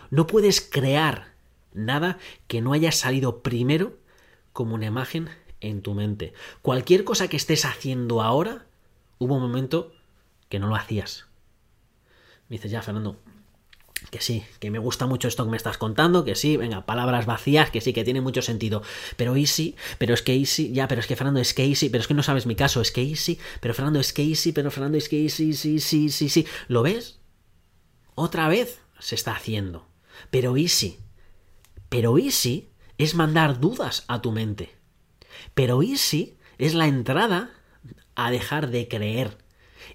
No 0.09 0.27
puedes 0.27 0.61
crear 0.61 1.33
nada 1.73 2.17
que 2.47 2.61
no 2.61 2.73
haya 2.73 2.91
salido 2.91 3.41
primero 3.41 3.97
como 4.53 4.75
una 4.75 4.85
imagen 4.85 5.29
en 5.61 5.81
tu 5.81 5.93
mente. 5.93 6.33
Cualquier 6.61 7.03
cosa 7.03 7.27
que 7.27 7.37
estés 7.37 7.65
haciendo 7.65 8.21
ahora, 8.21 8.65
hubo 9.19 9.35
un 9.35 9.41
momento 9.41 9.91
que 10.49 10.59
no 10.59 10.67
lo 10.67 10.75
hacías. 10.75 11.27
Me 12.49 12.55
dices, 12.55 12.71
ya, 12.71 12.81
Fernando, 12.81 13.19
que 14.09 14.21
sí, 14.21 14.43
que 14.59 14.71
me 14.71 14.79
gusta 14.79 15.05
mucho 15.05 15.27
esto 15.27 15.43
que 15.43 15.51
me 15.51 15.57
estás 15.57 15.77
contando, 15.77 16.23
que 16.23 16.35
sí, 16.35 16.57
venga, 16.57 16.85
palabras 16.85 17.25
vacías, 17.25 17.71
que 17.71 17.81
sí, 17.81 17.93
que 17.93 18.03
tiene 18.03 18.21
mucho 18.21 18.41
sentido. 18.41 18.81
Pero 19.15 19.35
easy, 19.35 19.75
pero 19.97 20.13
es 20.13 20.21
que 20.21 20.33
easy, 20.33 20.71
ya, 20.71 20.87
pero 20.87 21.01
es 21.01 21.07
que 21.07 21.15
Fernando 21.15 21.39
es 21.39 21.53
que 21.53 21.65
easy, 21.65 21.89
pero 21.89 22.01
es 22.01 22.07
que 22.07 22.13
no 22.13 22.23
sabes 22.23 22.45
mi 22.45 22.55
caso, 22.55 22.81
es 22.81 22.91
que 22.91 23.01
easy, 23.01 23.39
pero 23.59 23.73
Fernando 23.73 23.99
es 23.99 24.13
que 24.13 24.23
easy, 24.23 24.51
pero 24.51 24.71
Fernando 24.71 24.97
es 24.97 25.09
que 25.09 25.21
easy, 25.21 25.53
sí, 25.53 25.79
sí, 25.79 26.09
sí, 26.09 26.29
sí. 26.29 26.47
¿Lo 26.67 26.83
ves? 26.83 27.19
Otra 28.15 28.47
vez 28.47 28.79
se 28.99 29.15
está 29.15 29.33
haciendo. 29.33 29.87
Pero 30.31 30.57
easy. 30.57 30.99
Pero 31.89 32.17
easy 32.17 32.69
es 32.97 33.13
mandar 33.13 33.59
dudas 33.59 34.05
a 34.07 34.21
tu 34.21 34.31
mente. 34.31 34.75
Pero 35.53 35.83
easy 35.83 36.37
es 36.57 36.73
la 36.73 36.87
entrada 36.87 37.51
a 38.15 38.31
dejar 38.31 38.69
de 38.71 38.87
creer. 38.87 39.37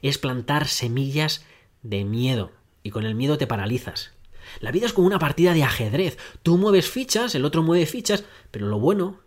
Es 0.03 0.18
plantar 0.18 0.68
semillas 0.68 1.44
de 1.83 2.05
miedo 2.05 2.53
y 2.83 2.90
con 2.90 3.05
el 3.05 3.14
miedo 3.14 3.38
te 3.38 3.47
paralizas. 3.47 4.12
La 4.61 4.73
vida 4.73 4.87
es 4.87 4.92
como 4.92 5.07
una 5.07 5.18
partida 5.18 5.55
de 5.55 5.62
ajedrez. 5.62 6.18
Tú 6.42 6.59
mueves 6.59 6.88
fichas, 6.88 7.35
el 7.35 7.45
otro 7.45 7.62
mueve 7.62 7.87
fichas, 7.87 8.25
pero 8.51 8.66
lo 8.66 8.79
bueno 8.79 9.21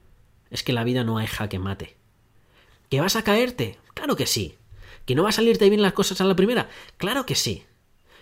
es 0.50 0.64
que 0.64 0.74
la 0.74 0.84
vida 0.84 1.04
no 1.04 1.18
hay 1.18 1.28
jaque 1.28 1.60
mate. 1.60 1.98
¿Que 2.90 3.02
vas 3.02 3.16
a 3.16 3.24
caerte? 3.24 3.80
Claro 3.94 4.16
que 4.16 4.28
sí. 4.28 4.58
¿Que 5.06 5.16
no 5.16 5.24
va 5.24 5.30
a 5.30 5.34
salirte 5.34 5.70
bien 5.70 5.82
las 5.82 5.94
cosas 5.94 6.22
a 6.22 6.26
la 6.26 6.36
primera? 6.36 6.70
Claro 6.98 7.26
que 7.26 7.36
sí. 7.36 7.66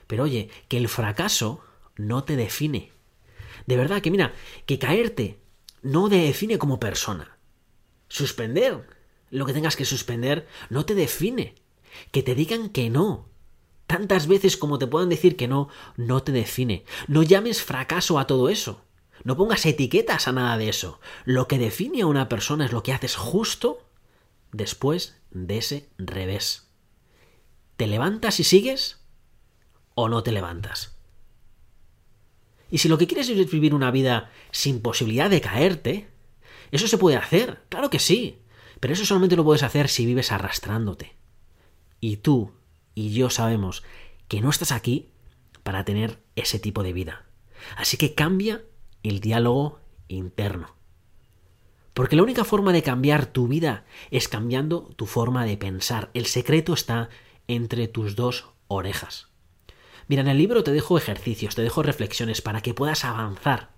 Pero 0.08 0.24
oye, 0.24 0.50
que 0.68 0.78
el 0.78 0.90
fracaso 0.90 1.62
no 1.96 2.24
te 2.24 2.36
define. 2.36 2.92
De 3.66 3.78
verdad 3.78 4.02
que 4.02 4.12
mira, 4.12 4.34
que 4.66 4.80
caerte 4.80 5.40
no 5.82 6.10
te 6.10 6.18
define 6.18 6.58
como 6.58 6.80
persona. 6.80 7.38
Suspender 8.08 8.88
lo 9.30 9.46
que 9.46 9.54
tengas 9.54 9.76
que 9.76 9.86
suspender 9.86 10.48
no 10.70 10.86
te 10.86 10.96
define. 10.96 11.56
Que 12.12 12.24
te 12.24 12.36
digan 12.36 12.70
que 12.70 12.90
no 12.90 13.30
tantas 13.94 14.26
veces 14.26 14.58
como 14.58 14.80
te 14.80 14.88
puedan 14.88 15.10
decir 15.10 15.38
que 15.38 15.48
no, 15.48 15.70
no 15.98 16.24
te 16.24 16.32
define. 16.32 16.84
No 17.08 17.22
llames 17.22 17.62
fracaso 17.62 18.18
a 18.18 18.26
todo 18.26 18.50
eso. 18.50 18.82
No 19.24 19.38
pongas 19.38 19.68
etiquetas 19.68 20.28
a 20.28 20.32
nada 20.32 20.58
de 20.58 20.68
eso. 20.68 21.00
Lo 21.26 21.48
que 21.48 21.60
define 21.60 22.02
a 22.02 22.08
una 22.08 22.28
persona 22.28 22.66
es 22.66 22.72
lo 22.72 22.82
que 22.82 22.92
haces 22.92 23.16
justo 23.16 23.86
después 24.52 25.22
de 25.30 25.60
ese 25.60 25.90
revés. 26.00 26.72
¿Te 27.78 27.86
levantas 27.86 28.40
y 28.40 28.44
sigues 28.44 28.98
o 29.94 30.10
no 30.10 30.24
te 30.24 30.32
levantas? 30.32 30.98
Y 32.72 32.80
si 32.80 32.90
lo 32.90 32.98
que 32.98 33.06
quieres 33.06 33.30
es 33.30 33.52
vivir 33.52 33.76
una 33.76 33.92
vida 33.92 34.32
sin 34.50 34.82
posibilidad 34.82 35.30
de 35.30 35.42
caerte, 35.42 36.08
eso 36.72 36.88
se 36.88 36.98
puede 36.98 37.18
hacer, 37.18 37.62
claro 37.70 37.92
que 37.92 38.00
sí, 38.00 38.40
pero 38.80 38.96
eso 38.96 39.06
solamente 39.06 39.36
lo 39.36 39.44
puedes 39.44 39.62
hacer 39.62 39.88
si 39.88 40.08
vives 40.08 40.32
arrastrándote. 40.32 41.16
Y 42.00 42.18
tú 42.18 42.54
y 42.96 43.14
yo 43.14 43.30
sabemos 43.30 43.84
que 44.28 44.42
no 44.42 44.50
estás 44.50 44.72
aquí 44.72 45.10
para 45.64 45.86
tener 45.86 46.20
ese 46.36 46.60
tipo 46.60 46.84
de 46.84 46.94
vida. 46.94 47.26
Así 47.78 47.98
que 47.98 48.14
cambia 48.14 48.64
el 49.04 49.20
diálogo 49.20 49.80
interno. 50.08 50.76
Porque 51.94 52.16
la 52.16 52.24
única 52.24 52.44
forma 52.44 52.74
de 52.74 52.84
cambiar 52.84 53.28
tu 53.28 53.48
vida 53.48 53.86
es 54.10 54.28
cambiando 54.28 54.90
tu 54.96 55.06
forma 55.06 55.46
de 55.46 55.58
pensar. 55.58 56.10
El 56.14 56.26
secreto 56.26 56.74
está 56.74 57.10
entre 57.48 57.88
tus 57.88 58.16
dos 58.16 58.50
orejas. 58.68 59.28
Mira, 60.08 60.22
en 60.22 60.28
el 60.28 60.38
libro 60.38 60.64
te 60.64 60.72
dejo 60.72 60.98
ejercicios, 60.98 61.56
te 61.56 61.62
dejo 61.62 61.84
reflexiones 61.84 62.42
para 62.42 62.62
que 62.62 62.74
puedas 62.74 63.06
avanzar. 63.06 63.72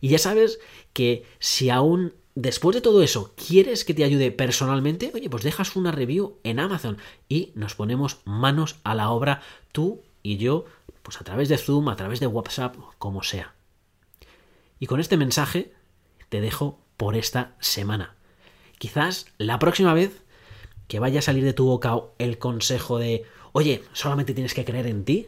Y 0.00 0.08
ya 0.08 0.18
sabes 0.18 0.60
que 0.92 1.24
si 1.38 1.70
aún 1.70 2.14
después 2.36 2.74
de 2.74 2.82
todo 2.82 3.02
eso, 3.02 3.34
¿quieres 3.34 3.84
que 3.84 3.94
te 3.94 4.04
ayude 4.04 4.30
personalmente? 4.30 5.10
Oye, 5.14 5.28
pues 5.28 5.42
dejas 5.42 5.74
una 5.74 5.90
review 5.90 6.38
en 6.44 6.60
Amazon 6.60 6.98
y 7.28 7.50
nos 7.56 7.74
ponemos 7.74 8.18
manos 8.24 8.76
a 8.84 8.94
la 8.94 9.10
obra 9.10 9.40
tú 9.72 10.02
y 10.22 10.36
yo, 10.36 10.66
pues 11.02 11.20
a 11.20 11.24
través 11.24 11.48
de 11.48 11.58
Zoom, 11.58 11.88
a 11.88 11.96
través 11.96 12.20
de 12.20 12.26
WhatsApp, 12.26 12.76
como 12.98 13.22
sea. 13.22 13.54
Y 14.78 14.86
con 14.86 15.00
este 15.00 15.16
mensaje 15.16 15.72
te 16.28 16.40
dejo 16.40 16.78
por 16.98 17.16
esta 17.16 17.56
semana. 17.58 18.14
Quizás 18.78 19.26
la 19.38 19.58
próxima 19.58 19.94
vez 19.94 20.22
que 20.88 21.00
vaya 21.00 21.20
a 21.20 21.22
salir 21.22 21.42
de 21.42 21.54
tu 21.54 21.64
boca 21.64 21.98
el 22.18 22.38
consejo 22.38 22.98
de, 22.98 23.24
oye, 23.52 23.82
solamente 23.94 24.34
tienes 24.34 24.52
que 24.52 24.66
creer 24.66 24.86
en 24.86 25.04
ti, 25.06 25.26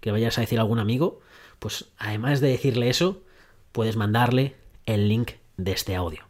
que 0.00 0.12
vayas 0.12 0.38
a 0.38 0.42
decir 0.42 0.58
a 0.60 0.62
algún 0.62 0.78
amigo, 0.78 1.20
pues 1.58 1.86
además 1.98 2.40
de 2.40 2.48
decirle 2.48 2.88
eso, 2.88 3.22
puedes 3.72 3.96
mandarle 3.96 4.54
el 4.86 5.08
link 5.08 5.32
de 5.56 5.72
este 5.72 5.96
audio 5.96 6.25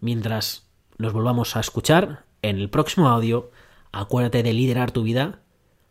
mientras 0.00 0.68
nos 0.98 1.12
volvamos 1.12 1.56
a 1.56 1.60
escuchar 1.60 2.24
en 2.42 2.58
el 2.58 2.70
próximo 2.70 3.08
audio, 3.08 3.50
acuérdate 3.92 4.42
de 4.42 4.52
liderar 4.52 4.90
tu 4.90 5.02
vida 5.02 5.42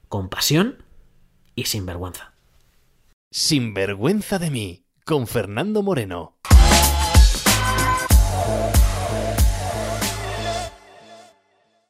con 0.10 0.30
pasión 0.30 0.84
y 1.56 1.65
sin 1.65 1.86
vergüenza. 1.86 2.34
Sin 3.32 3.74
vergüenza 3.74 4.39
de 4.39 4.52
mí, 4.52 4.86
con 5.06 5.28
Fernando 5.28 5.84
Moreno. 5.84 6.38